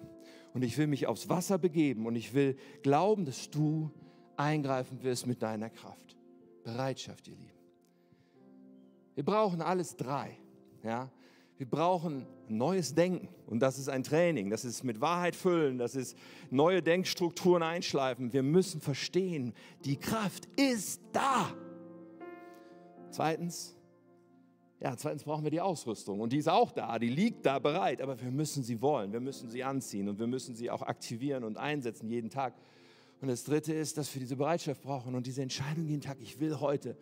[0.54, 3.90] Und ich will mich aufs Wasser begeben und ich will glauben, dass du
[4.36, 6.16] eingreifen wirst mit deiner Kraft.
[6.62, 7.50] Bereitschaft, ihr Lieben.
[9.14, 10.38] Wir brauchen alles drei.
[10.82, 11.10] Ja?
[11.56, 15.94] Wir brauchen neues Denken und das ist ein Training, das ist mit Wahrheit füllen, das
[15.94, 16.16] ist
[16.50, 18.32] neue Denkstrukturen einschleifen.
[18.32, 21.52] Wir müssen verstehen, die Kraft ist da.
[23.10, 23.76] Zweitens,
[24.84, 28.02] ja, zweitens brauchen wir die Ausrüstung und die ist auch da, die liegt da bereit,
[28.02, 31.42] aber wir müssen sie wollen, wir müssen sie anziehen und wir müssen sie auch aktivieren
[31.42, 32.52] und einsetzen jeden Tag.
[33.22, 36.38] Und das Dritte ist, dass wir diese Bereitschaft brauchen und diese Entscheidung jeden Tag, ich
[36.38, 36.98] will heute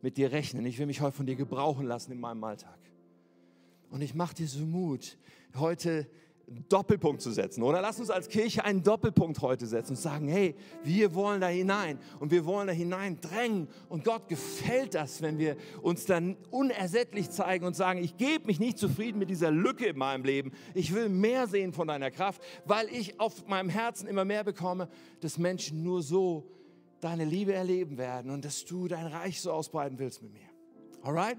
[0.00, 2.78] mit dir rechnen, ich will mich heute von dir gebrauchen lassen in meinem Alltag.
[3.90, 5.18] Und ich mache dir so Mut,
[5.56, 6.08] heute
[6.46, 7.62] Doppelpunkt zu setzen.
[7.62, 11.48] Oder lass uns als Kirche einen Doppelpunkt heute setzen und sagen, hey, wir wollen da
[11.48, 13.66] hinein und wir wollen da hinein drängen.
[13.88, 18.60] Und Gott gefällt das, wenn wir uns dann unersättlich zeigen und sagen, ich gebe mich
[18.60, 20.52] nicht zufrieden mit dieser Lücke in meinem Leben.
[20.74, 24.88] Ich will mehr sehen von deiner Kraft, weil ich auf meinem Herzen immer mehr bekomme,
[25.20, 26.48] dass Menschen nur so
[27.00, 30.48] deine Liebe erleben werden und dass du dein Reich so ausbreiten willst mit mir.
[31.02, 31.38] Alright?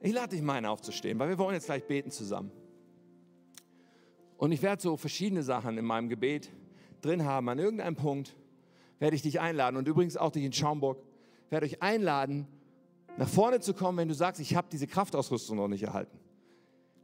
[0.00, 2.50] Ich lade dich mal aufzustehen, weil wir wollen jetzt gleich beten zusammen.
[4.40, 6.50] Und ich werde so verschiedene Sachen in meinem Gebet
[7.02, 7.50] drin haben.
[7.50, 8.34] An irgendeinem Punkt
[8.98, 11.02] werde ich dich einladen und übrigens auch dich in Schaumburg,
[11.50, 12.46] werde euch einladen,
[13.18, 16.18] nach vorne zu kommen, wenn du sagst, ich habe diese Kraftausrüstung noch nicht erhalten.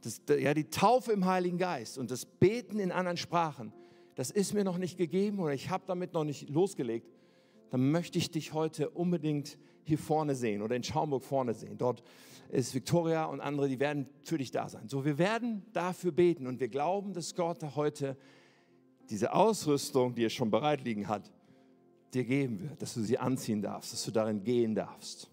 [0.01, 3.71] Das, ja, die Taufe im Heiligen Geist und das Beten in anderen Sprachen,
[4.15, 7.07] das ist mir noch nicht gegeben oder ich habe damit noch nicht losgelegt.
[7.69, 11.77] Dann möchte ich dich heute unbedingt hier vorne sehen oder in Schaumburg vorne sehen.
[11.77, 12.01] Dort
[12.49, 14.87] ist Victoria und andere, die werden für dich da sein.
[14.87, 18.17] So, wir werden dafür beten und wir glauben, dass Gott heute
[19.09, 21.31] diese Ausrüstung, die er schon bereit liegen hat,
[22.13, 25.29] dir geben wird, dass du sie anziehen darfst, dass du darin gehen darfst.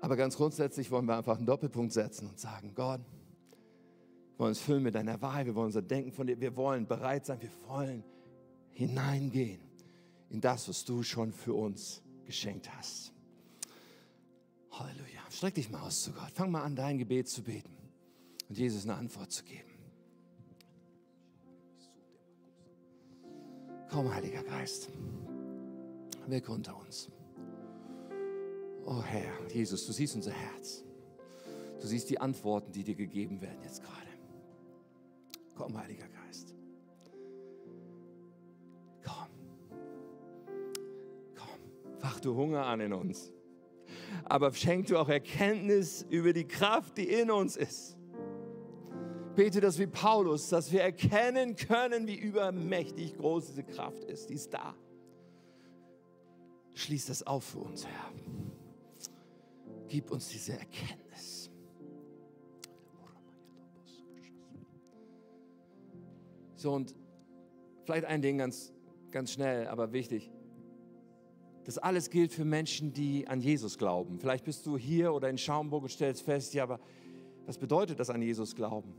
[0.00, 4.60] Aber ganz grundsätzlich wollen wir einfach einen Doppelpunkt setzen und sagen, Gott, wir wollen uns
[4.60, 7.50] füllen mit deiner Wahrheit, wir wollen unser Denken von dir, wir wollen bereit sein, wir
[7.66, 8.04] wollen
[8.72, 9.60] hineingehen
[10.28, 13.12] in das, was du schon für uns geschenkt hast.
[14.70, 15.15] Halleluja.
[15.36, 16.30] Streck dich mal aus zu Gott.
[16.32, 17.76] Fang mal an, dein Gebet zu beten
[18.48, 19.68] und Jesus eine Antwort zu geben.
[23.90, 24.88] Komm, Heiliger Geist,
[26.26, 27.10] wirke unter uns.
[28.86, 30.82] Oh Herr, Jesus, du siehst unser Herz.
[31.82, 34.08] Du siehst die Antworten, die dir gegeben werden jetzt gerade.
[35.54, 36.54] Komm, Heiliger Geist.
[39.04, 39.28] Komm.
[41.36, 41.98] Komm.
[41.98, 43.35] Fach du Hunger an in uns.
[44.28, 47.96] Aber schenk du auch Erkenntnis über die Kraft, die in uns ist.
[49.36, 54.30] Bete das wie Paulus, dass wir erkennen können, wie übermächtig groß diese Kraft ist.
[54.30, 54.74] Die ist da.
[56.74, 58.12] Schließ das auf für uns, Herr.
[59.88, 61.50] Gib uns diese Erkenntnis.
[66.56, 66.94] So, und
[67.84, 68.72] vielleicht ein Ding ganz,
[69.10, 70.30] ganz schnell, aber wichtig.
[71.66, 74.20] Das alles gilt für Menschen, die an Jesus glauben.
[74.20, 76.78] Vielleicht bist du hier oder in Schaumburg und stellst fest, ja, aber
[77.44, 78.94] was bedeutet das an Jesus glauben?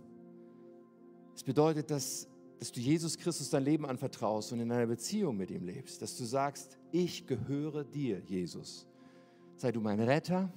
[1.34, 2.28] Es bedeutet, dass,
[2.59, 6.01] dass du Jesus Christus dein Leben anvertraust und in einer Beziehung mit ihm lebst.
[6.01, 8.86] Dass du sagst, ich gehöre dir, Jesus.
[9.55, 10.51] Sei du mein Retter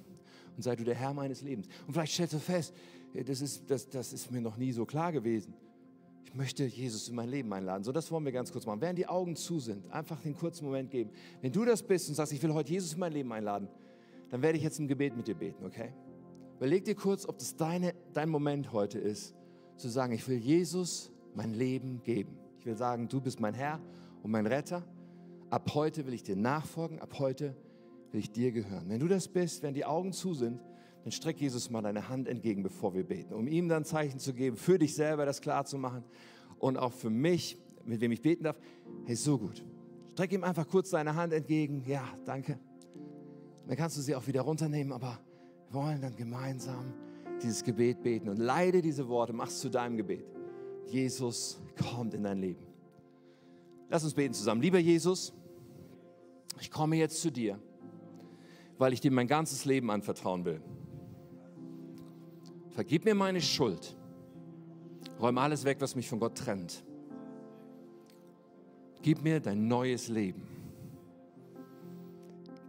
[0.57, 1.69] und sei du der Herr meines Lebens.
[1.87, 2.73] Und vielleicht stellst du fest,
[3.13, 5.53] das ist, das, das ist mir noch nie so klar gewesen.
[6.25, 7.83] Ich möchte Jesus in mein Leben einladen.
[7.83, 8.79] So, das wollen wir ganz kurz machen.
[8.79, 11.11] Während die Augen zu sind, einfach den kurzen Moment geben.
[11.41, 13.67] Wenn du das bist und sagst, ich will heute Jesus in mein Leben einladen,
[14.29, 15.93] dann werde ich jetzt ein Gebet mit dir beten, okay?
[16.57, 19.35] Überleg dir kurz, ob das deine, dein Moment heute ist,
[19.75, 22.37] zu sagen, ich will Jesus mein Leben geben.
[22.59, 23.79] Ich will sagen, du bist mein Herr
[24.23, 24.83] und mein Retter.
[25.49, 27.55] Ab heute will ich dir nachfolgen, ab heute
[28.11, 28.87] will ich dir gehören.
[28.87, 30.61] Wenn du das bist, wenn die Augen zu sind,
[31.03, 34.33] dann streck Jesus mal deine Hand entgegen, bevor wir beten, um ihm dann Zeichen zu
[34.33, 36.03] geben, für dich selber das klar zu machen
[36.59, 38.57] und auch für mich, mit wem ich beten darf.
[39.05, 39.63] Hey, so gut.
[40.13, 41.83] Streck ihm einfach kurz deine Hand entgegen.
[41.87, 42.59] Ja, danke.
[43.67, 45.19] Dann kannst du sie auch wieder runternehmen, aber
[45.69, 46.93] wir wollen dann gemeinsam
[47.41, 50.25] dieses Gebet beten und leide diese Worte, mach's zu deinem Gebet.
[50.85, 52.67] Jesus kommt in dein Leben.
[53.89, 54.61] Lass uns beten zusammen.
[54.61, 55.33] Lieber Jesus,
[56.59, 57.59] ich komme jetzt zu dir,
[58.77, 60.61] weil ich dir mein ganzes Leben anvertrauen will.
[62.71, 63.95] Vergib mir meine Schuld.
[65.19, 66.83] Räum alles weg, was mich von Gott trennt.
[69.01, 70.47] Gib mir dein neues Leben.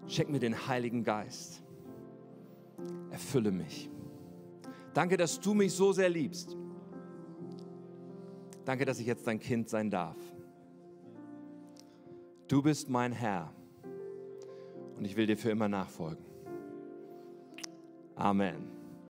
[0.09, 1.63] Schenk mir den Heiligen Geist.
[3.11, 3.89] Erfülle mich.
[4.93, 6.57] Danke, dass du mich so sehr liebst.
[8.65, 10.17] Danke, dass ich jetzt dein Kind sein darf.
[12.49, 13.53] Du bist mein Herr
[14.97, 16.25] und ich will dir für immer nachfolgen.
[18.15, 18.82] Amen.